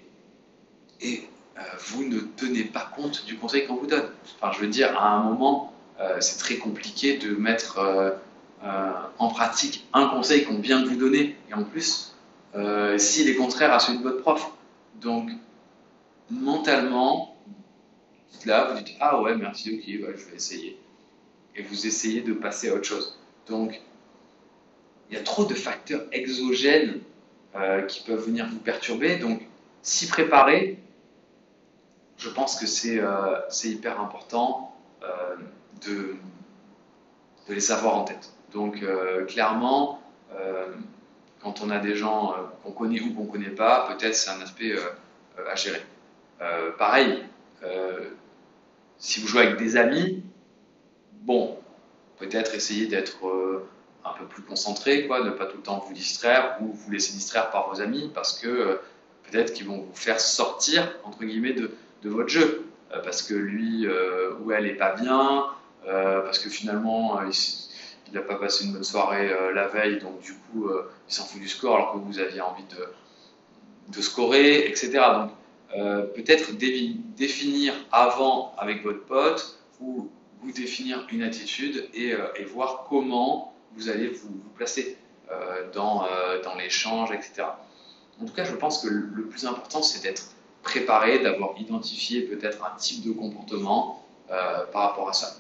euh, 1.02 1.62
vous 1.80 2.04
ne 2.04 2.20
tenez 2.20 2.64
pas 2.64 2.92
compte 2.96 3.26
du 3.26 3.38
conseil 3.38 3.66
qu'on 3.66 3.76
vous 3.76 3.88
donne. 3.88 4.10
Enfin, 4.36 4.52
je 4.52 4.60
veux 4.60 4.68
dire, 4.68 4.98
à 5.00 5.10
un 5.10 5.24
moment, 5.24 5.74
euh, 6.00 6.18
c'est 6.20 6.38
très 6.38 6.58
compliqué 6.58 7.18
de 7.18 7.36
mettre 7.36 7.80
en 9.20 9.28
pratique 9.30 9.88
un 9.94 10.08
conseil 10.08 10.44
qu'on 10.44 10.60
vient 10.60 10.82
de 10.82 10.88
vous 10.88 10.96
donner 10.96 11.36
et 11.50 11.54
en 11.54 11.64
plus, 11.64 12.16
s'il 12.98 13.30
est 13.30 13.36
contraire 13.36 13.72
à 13.72 13.80
celui 13.80 14.00
de 14.00 14.04
votre 14.04 14.22
prof. 14.22 14.52
Donc, 14.96 15.30
mentalement, 16.30 17.36
là, 18.46 18.72
vous 18.72 18.82
dites 18.82 18.98
Ah 19.00 19.22
ouais, 19.22 19.36
merci, 19.36 19.76
ok, 19.76 19.84
je 19.86 20.30
vais 20.30 20.36
essayer 20.36 20.80
et 21.58 21.64
vous 21.64 21.88
essayez 21.88 22.22
de 22.22 22.34
passer 22.34 22.70
à 22.70 22.76
autre 22.76 22.86
chose. 22.86 23.20
Donc, 23.48 23.82
il 25.10 25.18
y 25.18 25.20
a 25.20 25.24
trop 25.24 25.46
de 25.46 25.54
facteurs 25.54 26.04
exogènes 26.12 27.02
euh, 27.56 27.82
qui 27.84 28.04
peuvent 28.04 28.24
venir 28.24 28.48
vous 28.48 28.60
perturber. 28.60 29.18
Donc, 29.18 29.42
s'y 29.82 30.08
préparer, 30.08 30.80
je 32.18 32.30
pense 32.30 32.60
que 32.60 32.68
c'est 32.68 33.00
euh, 33.00 33.40
hyper 33.64 34.00
important 34.00 34.76
euh, 35.04 35.36
de, 35.86 36.16
de, 37.48 37.54
les 37.54 37.72
avoir 37.72 37.96
en 37.96 38.04
tête. 38.04 38.34
Donc, 38.54 38.84
clairement, 39.28 40.02
quand 41.42 41.62
on 41.62 41.70
a 41.70 41.80
des 41.80 41.96
gens 41.96 42.34
qu'on 42.64 42.72
connaît 42.72 43.02
ou 43.02 43.14
qu'on 43.14 43.26
ne 43.26 43.30
connaît 43.30 43.50
pas, 43.50 43.88
peut-être 43.88 44.16
c'est 44.16 44.30
un 44.32 44.42
aspect 44.42 44.74
à 45.50 45.56
gérer. 45.56 45.82
Pareil, 46.78 47.24
si 48.98 49.20
vous 49.20 49.28
jouez 49.28 49.44
avec 49.44 49.58
des 49.58 49.78
amis, 49.78 50.24
bon, 51.22 51.58
peut-être 52.18 52.56
essayer 52.56 52.88
d'être 52.88 53.28
euh, 53.28 53.68
un 54.04 54.14
peu 54.14 54.26
plus 54.26 54.42
concentré, 54.42 55.08
quoi, 55.08 55.24
ne 55.24 55.32
pas 55.32 55.46
tout 55.46 55.58
le 55.58 55.64
temps 55.64 55.84
vous 55.86 55.94
distraire 55.94 56.58
ou 56.62 56.72
vous 56.72 56.92
laisser 56.92 57.14
distraire 57.14 57.52
par 57.52 57.70
vos 57.70 57.82
amis 57.82 58.12
parce 58.14 58.40
que 58.40 58.48
euh, 58.48 58.76
peut-être 59.30 59.54
qu'ils 59.54 59.68
vont 59.68 59.82
vous 59.82 59.96
faire 59.96 60.20
sortir, 60.20 60.92
entre 61.04 61.24
guillemets, 61.24 61.54
de, 61.54 61.72
votre 62.06 62.30
jeu. 62.30 62.66
Euh, 62.94 63.02
parce 63.04 63.22
que 63.22 63.34
lui 63.34 63.86
ou 64.40 64.52
elle 64.52 64.64
n'est 64.64 64.76
pas 64.76 64.94
bien, 64.94 65.48
parce 65.84 66.40
que 66.40 66.50
finalement, 66.50 67.20
il 67.22 68.14
n'a 68.14 68.22
pas 68.22 68.36
passé 68.36 68.66
une 68.66 68.74
bonne 68.74 68.84
soirée 68.86 69.30
la 69.54 69.68
veille, 69.68 70.00
donc 70.00 70.22
du 70.22 70.34
coup, 70.34 70.70
il 71.08 71.14
s'en 71.14 71.26
fout 71.26 71.42
du 71.42 71.50
score 71.50 71.76
alors 71.76 71.94
que 71.94 71.98
vous 71.98 72.20
aviez 72.20 72.40
envie 72.40 72.64
de, 72.64 73.94
de 73.94 74.02
scorer, 74.02 74.70
etc. 74.70 75.02
peut-être 75.74 76.54
définir 76.54 77.74
avant 77.92 78.54
avec 78.58 78.84
votre 78.84 79.06
pote 79.06 79.60
ou 79.80 80.10
vous 80.42 80.52
définir 80.52 81.06
une 81.12 81.24
attitude 81.24 81.90
et, 81.94 82.14
euh, 82.14 82.28
voir 82.54 82.86
comment 82.90 83.54
vous 83.76 83.90
allez 83.90 84.08
vous, 84.08 84.30
vous 84.30 84.50
placer 84.56 84.98
euh, 85.32 85.70
dans, 85.74 86.06
euh, 86.06 86.42
dans 86.44 86.56
l'échange, 86.56 87.12
etc. 87.12 87.44
En 88.22 88.26
tout 88.26 88.34
cas, 88.34 88.44
je 88.44 88.56
pense 88.56 88.82
que 88.82 88.88
le 88.88 89.28
plus 89.28 89.46
important, 89.46 89.82
c'est 89.84 90.02
d'être 90.02 90.32
préparé, 90.64 91.20
d'avoir 91.20 91.60
identifié 91.60 92.22
peut-être 92.22 92.64
un 92.66 92.76
type 92.78 93.06
de 93.06 93.12
comportement 93.12 94.04
par 94.28 94.90
rapport 94.90 95.08
à 95.08 95.14
ça. 95.14 95.38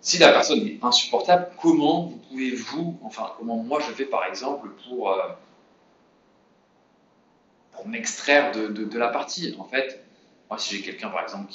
Si 0.00 0.18
la 0.18 0.32
personne 0.32 0.66
est 0.66 0.78
insupportable, 0.82 1.48
comment 1.62 2.06
vous 2.06 2.16
pouvez-vous, 2.28 2.98
enfin, 3.04 3.30
comment 3.38 3.56
moi 3.58 3.78
je 3.86 3.92
fais 3.92 4.06
par 4.06 4.24
exemple 4.24 4.70
pour, 4.88 5.14
pour 7.80 7.88
m'extraire 7.88 8.52
de, 8.52 8.98
la 8.98 9.08
partie 9.08 9.56
En 9.58 9.64
fait, 9.64 10.04
moi, 10.50 10.58
si 10.58 10.76
j'ai 10.76 10.82
quelqu'un 10.82 11.08
par 11.08 11.22
exemple 11.22 11.50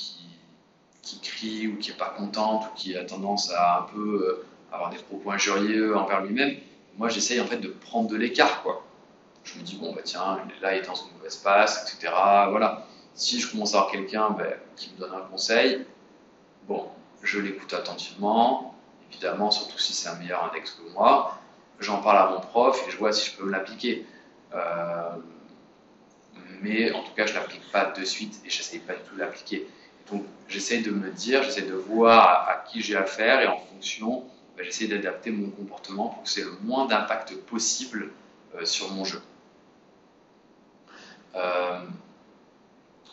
qui, 1.04 1.20
crie 1.22 1.68
ou 1.68 1.78
qui 1.78 1.92
n'est 1.92 1.98
pas 1.98 2.10
contente 2.18 2.66
ou 2.66 2.76
qui 2.76 2.98
a 2.98 3.06
tendance 3.06 3.52
à 3.52 3.80
un 3.80 3.82
peu 3.84 4.26
euh, 4.28 4.46
avoir 4.72 4.90
des 4.90 4.98
propos 4.98 5.32
injurieux 5.32 5.96
envers 5.96 6.22
lui-même, 6.24 6.56
moi 6.98 7.10
j'essaye 7.10 7.40
en 7.40 7.46
fait 7.46 7.58
de 7.58 7.68
prendre 7.68 8.10
de 8.10 8.16
l'écart 8.16 8.64
quoi. 8.64 8.84
je 9.44 9.60
me 9.60 9.64
dis, 9.64 9.76
bon, 9.76 9.94
bah 9.94 10.02
tiens, 10.04 10.40
là, 10.62 10.76
il 10.76 10.80
est 10.80 10.88
dans 10.88 10.96
une 10.96 11.14
mauvaise 11.16 11.36
passe, 11.36 11.84
etc. 11.84 12.12
Voilà. 12.50 12.88
Si 13.14 13.40
je 13.40 13.52
commence 13.52 13.76
à 13.76 13.78
avoir 13.78 13.92
quelqu'un 13.92 14.32
ben, 14.32 14.56
qui 14.76 14.92
me 14.94 14.98
donne 14.98 15.14
un 15.14 15.22
conseil, 15.30 15.86
bon, 16.68 16.88
je 17.22 17.40
l'écoute 17.40 17.72
attentivement, 17.74 18.76
évidemment, 19.12 19.52
surtout 19.52 19.78
si 19.78 19.94
c'est 19.94 20.10
un 20.10 20.16
meilleur 20.16 20.44
index 20.46 20.72
que 20.72 20.92
moi. 20.94 21.38
J'en 21.80 22.02
parle 22.02 22.18
à 22.18 22.32
mon 22.32 22.40
prof 22.40 22.84
et 22.88 22.92
je 22.92 22.98
vois 22.98 23.14
si 23.14 23.30
je 23.30 23.38
peux 23.38 23.46
me 23.46 23.52
l'appliquer. 23.52 24.08
Euh, 24.54 25.12
mais 26.62 26.92
en 26.92 27.04
tout 27.04 27.14
cas, 27.16 27.26
je 27.26 27.34
ne 27.34 27.40
l'applique 27.40 27.72
pas 27.72 27.92
de 27.92 28.04
suite 28.04 28.42
et 28.46 28.50
je 28.50 28.58
n'essaye 28.58 28.80
pas 28.80 28.94
du 28.94 29.02
tout 29.02 29.16
de 29.16 29.20
l'appliquer. 29.20 29.68
Donc, 30.12 30.24
j'essaie 30.48 30.80
de 30.80 30.92
me 30.92 31.10
dire, 31.10 31.44
j'essaie 31.44 31.64
de 31.64 31.74
voir 31.74 32.48
à, 32.48 32.64
qui 32.70 32.82
j'ai 32.82 32.96
affaire 32.96 33.42
et 33.42 33.48
en 33.48 33.58
fonction, 33.58 34.24
ben, 34.56 34.64
j'essaie 34.64 34.88
d'adapter 34.88 35.32
mon 35.32 35.50
comportement 35.50 36.10
pour 36.10 36.24
que 36.24 36.30
c'est 36.30 36.44
le 36.44 36.56
moins 36.64 36.86
d'impact 36.86 37.36
possible 37.46 38.12
euh, 38.56 38.66
sur 38.66 38.92
mon 38.92 39.04
jeu. 39.04 39.22
Euh, 41.36 41.80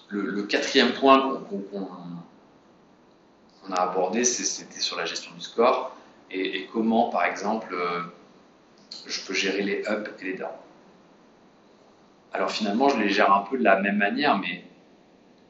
le, 0.09 0.43
quatrième 0.43 0.93
point 0.93 1.43
qu'on 1.71 1.89
a 3.73 3.81
abordé, 3.81 4.25
c'était 4.25 4.81
sur 4.81 4.97
la 4.97 5.07
gestion 5.07 5.33
du 5.33 5.41
score 5.41 5.97
et, 6.31 6.69
comment, 6.73 7.11
par 7.11 7.25
exemple, 7.25 7.75
euh, 7.75 8.03
je 9.07 9.21
peux 9.27 9.35
gérer 9.35 9.63
les 9.63 9.81
ups 9.81 10.11
et 10.21 10.25
les 10.25 10.35
downs. 10.35 10.49
Alors 12.33 12.51
finalement, 12.51 12.89
je 12.89 12.99
les 12.99 13.09
gère 13.09 13.33
un 13.33 13.43
peu 13.43 13.59
de 13.59 13.65
la 13.65 13.81
même 13.81 13.99
manière, 13.99 14.39
mais 14.39 14.65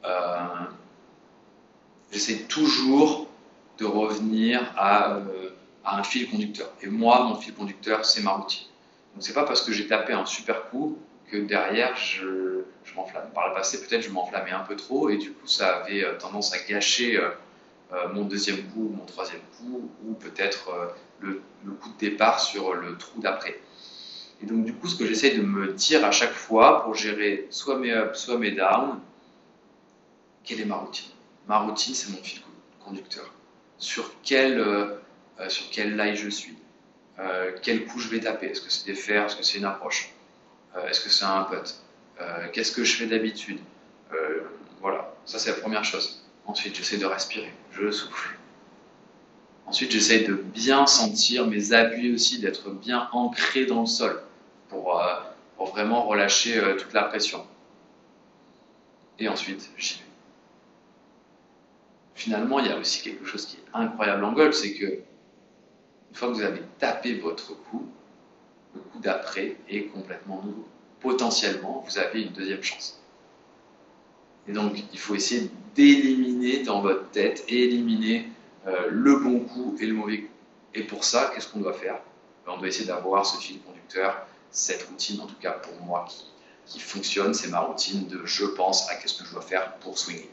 euh, 0.05 0.37
j'essaie 2.11 2.43
toujours 2.43 3.27
de 3.77 3.85
revenir 3.85 4.61
à, 4.77 5.19
à, 5.83 5.97
un 5.97 6.03
fil 6.03 6.29
conducteur. 6.29 6.69
Et 6.81 6.87
moi, 6.87 7.23
mon 7.23 7.35
fil 7.35 7.53
conducteur, 7.53 8.05
c'est 8.05 8.21
ma 8.21 8.31
routine. 8.31 8.67
Donc 9.13 9.23
c'est 9.23 9.33
pas 9.33 9.43
parce 9.43 9.61
que 9.61 9.71
j'ai 9.71 9.87
tapé 9.87 10.13
un 10.13 10.25
super 10.25 10.69
coup 10.69 10.97
que 11.29 11.37
derrière 11.37 11.95
je, 11.95 12.63
m'enflamme. 12.95 13.29
Par 13.33 13.49
le 13.49 13.53
passé, 13.53 13.81
peut-être 13.81 14.01
je 14.01 14.09
m'enflammais 14.09 14.51
un 14.51 14.59
peu 14.59 14.75
trop 14.75 15.09
et 15.09 15.17
du 15.17 15.31
coup 15.31 15.47
ça 15.47 15.77
avait 15.77 16.03
euh, 16.03 16.17
tendance 16.17 16.53
à 16.53 16.57
gâcher 16.67 17.17
euh, 17.17 17.29
euh, 17.93 18.09
mon 18.13 18.23
deuxième 18.23 18.61
coup, 18.69 18.93
mon 18.95 19.05
troisième 19.05 19.41
coup 19.57 19.89
ou 20.05 20.13
peut-être 20.13 20.69
le, 21.19 21.41
coup 21.81 21.89
de 21.89 21.97
départ 21.97 22.39
sur 22.39 22.73
le 22.73 22.97
trou 22.97 23.19
d'après. 23.19 23.59
Et 24.43 24.45
donc 24.45 24.65
du 24.65 24.73
coup, 24.73 24.87
ce 24.89 24.95
que 24.97 25.05
j'essaie 25.07 25.37
de 25.37 25.41
me 25.41 25.71
dire 25.71 26.03
à 26.03 26.11
chaque 26.11 26.33
fois 26.33 26.83
pour 26.83 26.95
gérer 26.95 27.47
soit 27.49 27.79
mes 27.79 27.95
ups, 27.95 28.19
soit 28.19 28.37
mes 28.37 28.51
downs, 28.51 28.99
quelle 30.43 30.59
est 30.59 30.65
ma 30.65 30.75
routine? 30.75 31.09
Ma 31.47 31.59
routine, 31.59 31.95
c'est 31.95 32.11
mon 32.11 32.21
fil 32.21 32.41
conducteur. 32.83 33.31
Sur 33.77 34.11
quel, 34.21 34.61
sur 35.47 35.69
quel 35.71 35.95
lie 35.95 36.17
je 36.17 36.27
suis? 36.29 36.57
Quel 37.61 37.85
coup 37.85 37.99
je 37.99 38.09
vais 38.09 38.19
taper? 38.19 38.47
Est-ce 38.47 38.61
que 38.61 38.69
c'est 38.69 38.85
des 38.85 38.95
fers? 38.95 39.25
Est-ce 39.25 39.37
que 39.37 39.43
c'est 39.43 39.59
une 39.59 39.65
approche? 39.65 40.11
Euh, 40.75 40.87
est-ce 40.87 40.99
que 40.99 41.09
c'est 41.09 41.23
un 41.25 41.43
pote 41.43 41.81
euh, 42.19 42.47
Qu'est-ce 42.51 42.71
que 42.73 42.83
je 42.83 42.97
fais 42.97 43.05
d'habitude? 43.05 43.59
Euh, 44.11 44.41
Voilà, 44.81 45.13
ça 45.25 45.39
c'est 45.39 45.51
la 45.51 45.57
première 45.57 45.85
chose. 45.85 46.25
Ensuite, 46.45 46.75
j'essaie 46.75 46.97
de 46.97 47.05
respirer, 47.05 47.53
je 47.71 47.89
souffle. 47.91 48.37
Ensuite, 49.65 49.91
j'essaie 49.91 50.21
de 50.21 50.33
bien 50.33 50.85
sentir 50.85 51.47
mes 51.47 51.71
appuis 51.71 52.13
aussi, 52.13 52.39
d'être 52.39 52.69
bien 52.71 53.07
ancré 53.13 53.65
dans 53.65 53.81
le 53.81 53.87
sol 53.87 54.21
pour, 54.73 55.01
pour 55.55 55.67
vraiment 55.67 56.03
relâcher 56.03 56.61
toute 56.77 56.91
la 56.93 57.03
pression. 57.03 57.45
Et 59.19 59.29
ensuite, 59.29 59.69
j'y 59.77 59.99
vais. 59.99 60.05
Finalement, 62.15 62.59
il 62.59 62.67
y 62.67 62.69
a 62.69 62.77
aussi 62.77 63.01
quelque 63.01 63.25
chose 63.25 63.45
qui 63.45 63.57
est 63.57 63.63
incroyable 63.73 64.23
en 64.23 64.33
golf, 64.33 64.55
c'est 64.55 64.73
que 64.73 64.85
une 64.85 66.15
fois 66.15 66.27
que 66.29 66.33
vous 66.33 66.41
avez 66.43 66.61
tapé 66.79 67.15
votre 67.15 67.53
coup, 67.63 67.87
le 68.75 68.81
coup 68.81 68.99
d'après 68.99 69.57
est 69.67 69.85
complètement 69.85 70.41
nouveau. 70.43 70.67
Potentiellement, 70.99 71.83
vous 71.87 71.97
avez 71.97 72.23
une 72.23 72.31
deuxième 72.33 72.61
chance. 72.61 73.01
Et 74.47 74.51
donc, 74.51 74.73
il 74.91 74.99
faut 74.99 75.15
essayer 75.15 75.49
d'éliminer 75.75 76.63
dans 76.63 76.81
votre 76.81 77.09
tête, 77.09 77.43
éliminer 77.47 78.29
euh, 78.67 78.87
le 78.89 79.17
bon 79.17 79.39
coup 79.39 79.75
et 79.79 79.85
le 79.85 79.93
mauvais 79.93 80.21
coup. 80.21 80.31
Et 80.75 80.83
pour 80.83 81.03
ça, 81.03 81.31
qu'est-ce 81.33 81.47
qu'on 81.47 81.59
doit 81.59 81.73
faire? 81.73 81.99
Ben, 82.45 82.53
On 82.55 82.57
doit 82.57 82.67
essayer 82.67 82.85
d'avoir 82.85 83.25
ce 83.25 83.39
fil 83.39 83.59
conducteur, 83.61 84.27
cette 84.53 84.83
routine, 84.83 85.19
en 85.19 85.25
tout 85.25 85.35
cas 85.41 85.51
pour 85.51 85.73
moi, 85.85 86.05
qui, 86.65 86.79
fonctionne, 86.79 87.33
c'est 87.33 87.49
ma 87.49 87.59
routine 87.59 88.07
de 88.07 88.25
je 88.25 88.45
pense 88.45 88.89
à 88.89 88.95
qu'est-ce 88.95 89.21
que 89.21 89.25
je 89.25 89.33
dois 89.33 89.41
faire 89.41 89.73
pour 89.77 89.97
swinger. 89.97 90.29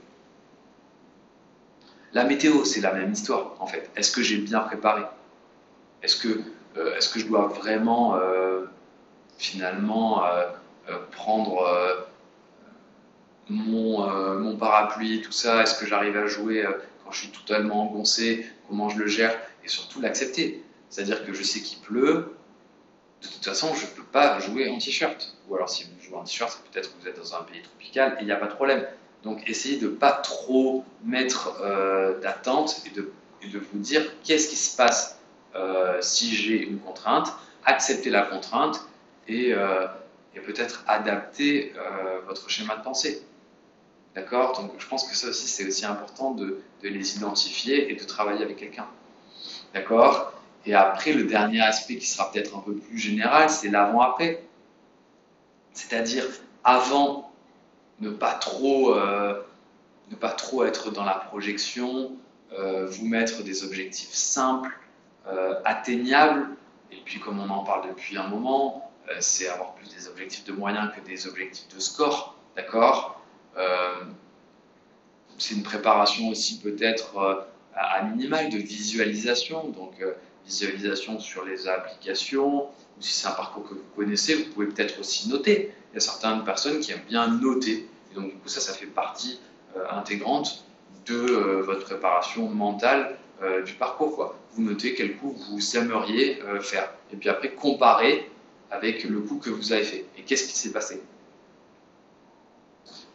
La 2.12 2.24
météo, 2.24 2.64
c'est 2.64 2.80
la 2.80 2.92
même 2.92 3.12
histoire, 3.12 3.56
en 3.59 3.66
fait. 3.66 3.90
Est-ce 3.96 4.12
que 4.12 4.22
j'ai 4.22 4.38
bien 4.38 4.61
préparé? 4.61 5.02
Est-ce 6.02 6.16
que 6.16 6.40
euh, 6.76 6.98
que 7.12 7.18
je 7.18 7.26
dois 7.26 7.48
vraiment 7.48 8.16
euh, 8.16 8.66
finalement 9.38 10.24
euh, 10.24 10.46
prendre 11.11 11.66
mon, 13.48 14.38
mon, 14.38 14.56
parapluie, 14.56 15.22
tout 15.22 15.33
ça? 15.33 15.62
Est-ce 15.62 15.78
que 15.78 15.87
j'arrive 15.87 16.16
à 16.16 16.26
jouer 16.26 16.64
quand 17.04 17.11
je 17.11 17.20
suis 17.20 17.30
totalement 17.30 17.83
engoncé? 17.83 18.46
Comment 18.68 18.88
je 18.88 18.98
le 18.98 19.06
gère? 19.06 19.37
Et 19.64 19.68
surtout 19.68 20.00
l'accepter. 20.00 20.64
C'est-à-dire 20.90 21.24
que 21.24 21.33
je 21.33 21.42
sais 21.42 21.61
qu'il 21.61 21.80
pleut, 21.80 22.37
de 23.22 23.26
toute 23.26 23.44
façon, 23.44 23.74
je 23.74 23.87
ne 23.87 23.90
peux 23.90 24.04
pas 24.04 24.38
jouer 24.40 24.70
en 24.70 24.78
t-shirt. 24.78 25.37
Ou 25.48 25.56
alors, 25.56 25.68
si 25.68 25.85
vous 25.85 26.02
jouez 26.02 26.16
en 26.16 26.24
t-shirt, 26.24 26.50
c'est 26.50 26.70
peut-être 26.70 26.94
que 26.96 27.02
vous 27.02 27.09
êtes 27.09 27.18
dans 27.18 27.35
un 27.35 27.42
pays 27.42 27.62
tropical 27.62 28.16
et 28.18 28.22
il 28.22 28.26
n'y 28.26 28.33
a 28.33 28.37
pas 28.37 28.46
de 28.46 28.54
problème. 28.54 28.87
Donc, 29.22 29.48
essayez 29.48 29.78
de 29.78 29.88
ne 29.88 29.94
pas 29.94 30.12
trop 30.12 30.85
mettre 31.04 31.61
d'attente 32.22 32.83
et 32.87 32.90
de, 32.90 33.59
vous 33.59 33.78
dire 33.78 34.02
qu'est-ce 34.24 34.48
qui 34.48 34.56
se 34.56 34.76
passe 34.76 35.20
euh, 35.54 35.98
si 36.00 36.35
j'ai 36.35 36.62
une 36.62 36.78
contrainte, 36.78 37.33
accepter 37.64 38.11
la 38.11 38.22
contrainte 38.22 38.80
et, 39.26 39.52
euh, 39.52 39.87
peut-être 40.46 40.85
adapter 40.87 41.72
euh, 41.76 42.20
votre 42.26 42.48
schéma 42.48 42.76
de 42.76 42.83
pensée. 42.83 43.22
D'accord? 44.14 44.61
Donc 44.61 44.72
je 44.78 44.87
pense 44.87 45.06
que 45.06 45.14
ça 45.14 45.28
aussi, 45.28 45.46
c'est 45.46 45.66
aussi 45.66 45.85
important 45.85 46.33
de, 46.33 46.62
les 46.83 47.16
identifier 47.16 47.92
et 47.92 47.96
de 47.96 48.04
travailler 48.04 48.42
avec 48.42 48.56
quelqu'un. 48.56 48.87
D'accord? 49.74 50.33
Et 50.66 50.75
après, 50.75 51.12
le 51.12 51.25
dernier 51.25 51.61
aspect 51.61 51.96
qui 51.96 52.07
sera 52.07 52.31
peut-être 52.31 52.57
un 52.57 52.61
peu 52.61 52.75
plus 52.75 52.99
général, 52.99 53.49
c'est 53.49 53.70
l'avant-après. 53.70 54.44
C'est-à-dire, 55.73 56.25
avant, 56.64 57.33
ne 58.01 58.11
pas 58.11 58.35
trop, 58.35 58.94
ne 58.94 60.16
pas 60.16 60.31
trop 60.31 60.64
être 60.64 60.90
dans 60.90 61.05
la 61.05 61.14
projection, 61.14 62.12
vous 62.59 63.07
mettre 63.07 63.42
des 63.42 63.64
objectifs 63.64 64.12
simples, 64.12 64.77
euh, 65.27 65.61
atteignable. 65.64 66.49
Et 66.90 66.96
puis, 67.05 67.20
comme 67.20 67.40
on 67.40 67.51
en 67.51 67.62
parle 67.62 67.88
depuis 67.88 68.16
un 68.16 68.27
moment, 68.27 68.90
euh, 69.09 69.16
c'est 69.20 69.49
avoir 69.49 69.75
plus 69.75 69.88
des 69.94 70.09
objectifs 70.09 70.44
de 70.44 70.53
moyens 70.53 70.90
que 70.94 71.01
des 71.07 71.27
objectifs 71.27 71.68
de 71.68 71.79
score. 71.79 72.35
D'accord? 72.57 73.20
Euh, 73.57 74.05
C'est 75.38 75.55
une 75.55 75.62
préparation 75.62 76.29
aussi 76.29 76.59
peut-être 76.61 77.46
à 77.75 78.03
minimal 78.03 78.51
de 78.51 78.59
visualisation. 78.59 79.68
Donc, 79.68 80.05
visualisation 80.46 81.20
sur 81.20 81.44
les 81.44 81.68
applications, 81.68 82.64
ou 82.64 83.00
si 83.00 83.12
c'est 83.12 83.29
un 83.29 83.33
parcours 83.33 83.68
que 83.68 83.74
vous 83.74 83.85
connaissez, 83.96 84.35
vous 84.35 84.53
pouvez 84.53 84.66
peut-être 84.66 84.98
aussi 85.00 85.29
noter. 85.29 85.72
Il 85.92 85.94
y 85.94 85.96
a 85.98 86.00
certaines 86.00 86.44
personnes 86.44 86.81
qui 86.81 86.92
aiment 86.92 87.05
bien 87.09 87.29
noter. 87.29 87.88
Et 88.11 88.14
donc, 88.14 88.26
du 88.26 88.37
coup, 88.37 88.48
ça, 88.48 88.61
ça 88.61 88.72
fait 88.72 88.87
partie 88.87 89.40
intégrante 89.90 90.64
de 91.07 91.62
votre 91.64 91.85
préparation 91.85 92.48
mentale 92.48 93.16
euh, 93.42 93.62
du 93.62 93.72
parcours. 93.72 94.35
Vous 94.53 94.62
notez 94.62 94.94
quel 94.94 95.16
coup 95.16 95.35
vous 95.48 95.76
aimeriez 95.76 96.42
euh, 96.42 96.61
faire. 96.61 96.92
Et 97.11 97.16
puis 97.16 97.31
après, 97.31 97.53
comparer 97.53 98.31
avec 98.70 99.05
le 99.05 99.18
coup 99.20 99.38
que 99.38 99.48
vous 99.48 99.73
avez 99.73 99.83
fait. 99.83 100.04
Et 100.19 100.23
qu'est-ce 100.23 100.46
qui 100.46 100.58
s'est 100.58 100.73
passé? 100.73 101.02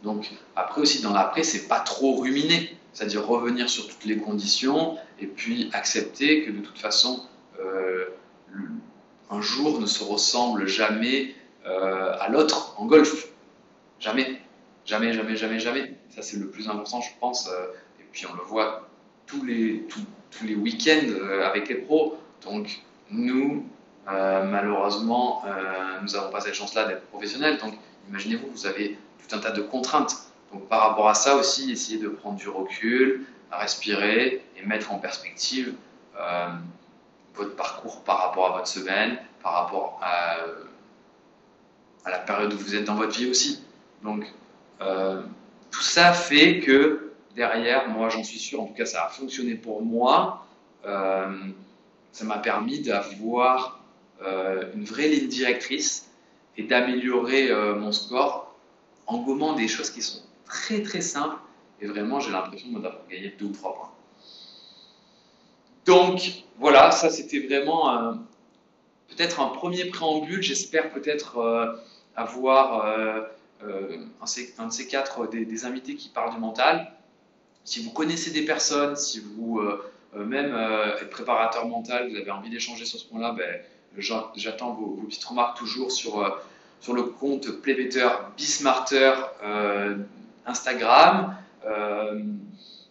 Donc, 0.02 0.32
après 0.56 0.82
aussi, 0.82 1.04
dans 1.04 1.14
l'après, 1.14 1.44
c'est 1.44 1.68
pas 1.68 1.80
trop 1.80 2.16
ruminer. 2.16 2.76
C'est-à-dire 2.92 3.28
revenir 3.28 3.70
sur 3.70 3.88
toutes 3.88 4.06
les 4.06 4.18
conditions 4.18 4.98
et 5.20 5.28
puis 5.28 5.70
accepter 5.74 6.46
que 6.46 6.52
de 6.52 6.60
toute 6.60 6.78
façon, 6.78 7.26
euh, 7.60 8.06
un 9.30 9.42
jour 9.42 9.80
ne 9.80 9.86
se 9.86 10.04
ressemble 10.04 10.68
jamais 10.68 11.36
à 11.66 12.30
l'autre 12.30 12.76
en 12.80 12.86
golf. 12.86 13.28
Jamais. 14.00 14.40
Jamais, 14.86 15.14
jamais, 15.14 15.36
jamais, 15.36 15.58
jamais. 15.58 15.96
Ça, 16.10 16.22
c'est 16.22 16.38
le 16.38 16.48
plus 16.48 16.70
important, 16.70 17.02
je 17.02 17.10
pense. 17.20 17.50
et 18.00 18.04
puis, 18.12 18.28
on 18.32 18.36
le 18.36 18.44
voit 18.44 18.88
tous 19.26 19.44
les, 19.44 19.86
tous, 20.32 20.46
les 20.46 20.56
week-ends 20.56 21.08
euh, 21.10 21.46
avec 21.46 21.70
les 21.70 21.76
pros. 21.76 22.18
Donc, 22.44 22.82
nous, 23.10 23.66
euh, 24.10 24.44
malheureusement, 24.44 25.44
euh, 25.46 26.02
nous 26.02 26.12
n'avons 26.12 26.30
pas 26.30 26.42
cette 26.42 26.54
chance-là 26.54 26.88
d'être 26.88 27.06
professionnels. 27.08 27.58
Donc, 27.58 27.74
imaginez-vous, 28.10 28.48
vous 28.52 28.66
avez 28.66 28.98
tout 29.18 29.36
un 29.36 29.40
tas 29.40 29.52
de 29.52 29.62
contraintes. 29.62 30.16
Donc, 30.52 30.68
par 30.68 30.82
rapport 30.90 31.10
à 31.10 31.14
ça 31.14 31.36
aussi, 31.36 31.72
essayez 31.72 32.00
de 32.00 32.10
prendre 32.10 32.38
du 32.38 32.50
recul, 32.50 33.26
respirer 33.58 34.44
et 34.58 34.66
mettre 34.66 34.92
en 34.92 35.00
perspective 35.00 35.74
votre 37.34 37.56
parcours 37.56 38.02
par 38.04 38.20
rapport 38.20 38.54
à 38.54 38.58
votre 38.58 38.68
semaine, 38.68 39.18
par 39.44 39.54
rapport 39.54 40.00
à, 40.02 40.38
la 42.10 42.20
période 42.20 42.54
où 42.54 42.58
vous 42.58 42.76
êtes 42.76 42.86
dans 42.86 42.96
votre 42.96 43.18
vie 43.18 43.30
aussi. 43.30 43.64
Donc, 44.04 44.26
tout 44.80 45.82
ça 45.82 46.14
fait 46.14 46.60
que 46.62 47.06
derrière, 47.36 47.90
moi 47.90 48.10
j'en 48.10 48.24
suis 48.24 48.40
sûr, 48.40 48.62
en 48.62 48.66
tout 48.66 48.74
cas 48.74 48.86
ça 48.86 49.06
a 49.06 49.10
fonctionné 49.10 49.56
pour 49.56 49.84
moi, 49.84 50.46
euh, 50.86 51.38
ça 52.12 52.26
m'a 52.26 52.38
permis 52.38 52.80
d'avoir 52.80 53.82
euh, 54.24 54.72
une 54.74 54.86
vraie 54.86 55.10
ligne 55.10 55.28
directrice 55.28 56.10
et 56.58 56.64
d'améliorer 56.64 57.52
euh, 57.52 57.76
mon 57.76 57.92
score 57.92 58.56
en 59.08 59.18
gommant 59.20 59.54
des 59.54 59.68
choses 59.68 59.90
qui 59.90 60.02
sont 60.02 60.22
très 60.46 60.82
très 60.82 61.02
simples 61.02 61.38
et 61.82 61.88
vraiment 61.88 62.20
j'ai 62.20 62.32
l'impression 62.32 62.70
d'avoir 62.72 63.08
gagné 63.10 63.36
deux 63.38 63.46
ou 63.46 63.52
trois 63.52 63.74
points. 63.76 63.92
Donc 65.86 66.44
voilà, 66.58 66.92
ça 66.92 67.10
c'était 67.10 67.40
vraiment 67.40 68.18
peut-être 69.10 69.40
un 69.40 69.50
premier 69.50 69.86
préambule. 69.86 70.42
J'espère 70.42 70.92
peut-être 70.92 71.38
euh, 71.38 71.76
avoir 72.16 72.86
euh, 72.86 73.22
un, 74.22 74.68
de 74.68 74.72
ces 74.72 74.88
quatre 74.88 75.28
des, 75.28 75.66
invités 75.66 75.96
qui 75.96 76.10
parlent 76.10 76.34
du 76.34 76.40
mental. 76.40 76.92
Si 77.64 77.84
vous 77.84 77.92
connaissez 77.92 78.32
des 78.32 78.46
personnes, 78.46 78.96
si 78.96 79.20
vous 79.20 79.62
même 80.14 80.56
êtes 81.02 81.10
préparateur 81.10 81.68
mental, 81.68 82.10
vous 82.10 82.16
avez 82.16 82.30
envie 82.30 82.52
d'échanger 82.52 82.86
sur 82.86 83.00
ce 83.00 83.06
point-là, 83.06 83.32
ben, 83.32 83.60
J'attends 83.98 84.74
vos, 84.74 85.02
petites 85.08 85.24
remarques 85.24 85.58
toujours 85.58 85.92
sur, 85.92 86.22
euh, 86.22 86.30
sur 86.80 86.94
le 86.94 87.04
compte 87.04 87.50
Playbetter 87.62 88.10
Bismarter 88.36 89.14
euh, 89.44 89.98
Instagram. 90.46 91.36
Euh, 91.66 92.22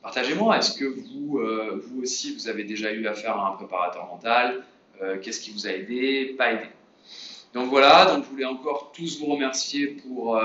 partagez-moi, 0.02 0.58
est-ce 0.58 0.78
que 0.78 0.84
vous, 0.84 1.40
vous 1.82 2.02
aussi, 2.02 2.34
vous 2.34 2.48
avez 2.48 2.64
déjà 2.64 2.92
eu 2.92 3.06
affaire 3.06 3.36
à 3.36 3.48
un 3.48 3.52
préparateur 3.52 4.06
mental? 4.06 4.64
Qu'est-ce 5.22 5.40
qui 5.40 5.50
vous 5.50 5.66
a 5.66 5.70
aidé? 5.70 6.34
Pas 6.38 6.52
aidé 6.52 6.66
donc 7.52 7.68
voilà, 7.68 8.06
donc 8.06 8.24
je 8.24 8.30
voulais 8.30 8.44
encore 8.44 8.90
tous 8.92 9.20
vous 9.20 9.26
remercier 9.26 9.86
pour, 9.86 10.40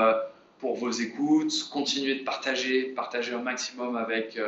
pour 0.58 0.76
vos 0.76 0.92
écoutes. 0.92 1.68
Continuez 1.72 2.20
de 2.20 2.24
partager, 2.24 2.84
partager 2.94 3.34
au 3.34 3.40
maximum 3.40 3.96
avec, 3.96 4.38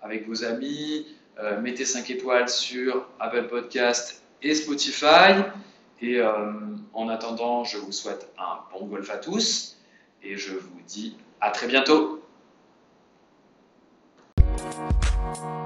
avec 0.00 0.24
vos 0.28 0.44
amis. 0.44 1.08
mettez 1.60 1.84
5 1.84 2.08
étoiles 2.10 2.48
sur 2.48 3.08
Apple 3.18 3.48
Podcast 3.48 4.22
et 4.42 4.54
Spotify. 4.54 5.42
Et 6.00 6.20
euh, 6.20 6.52
en 6.92 7.08
attendant, 7.08 7.64
je 7.64 7.78
vous 7.78 7.92
souhaite 7.92 8.28
un 8.38 8.58
bon 8.72 8.86
golf 8.86 9.10
à 9.10 9.16
tous 9.16 9.76
et 10.22 10.36
je 10.36 10.52
vous 10.52 10.80
dis 10.86 11.16
à 11.40 11.50
très 11.50 11.66
bientôt. 11.66 12.23
Thank 15.34 15.64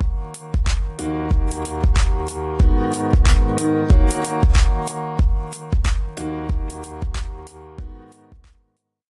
you. 4.93 5.18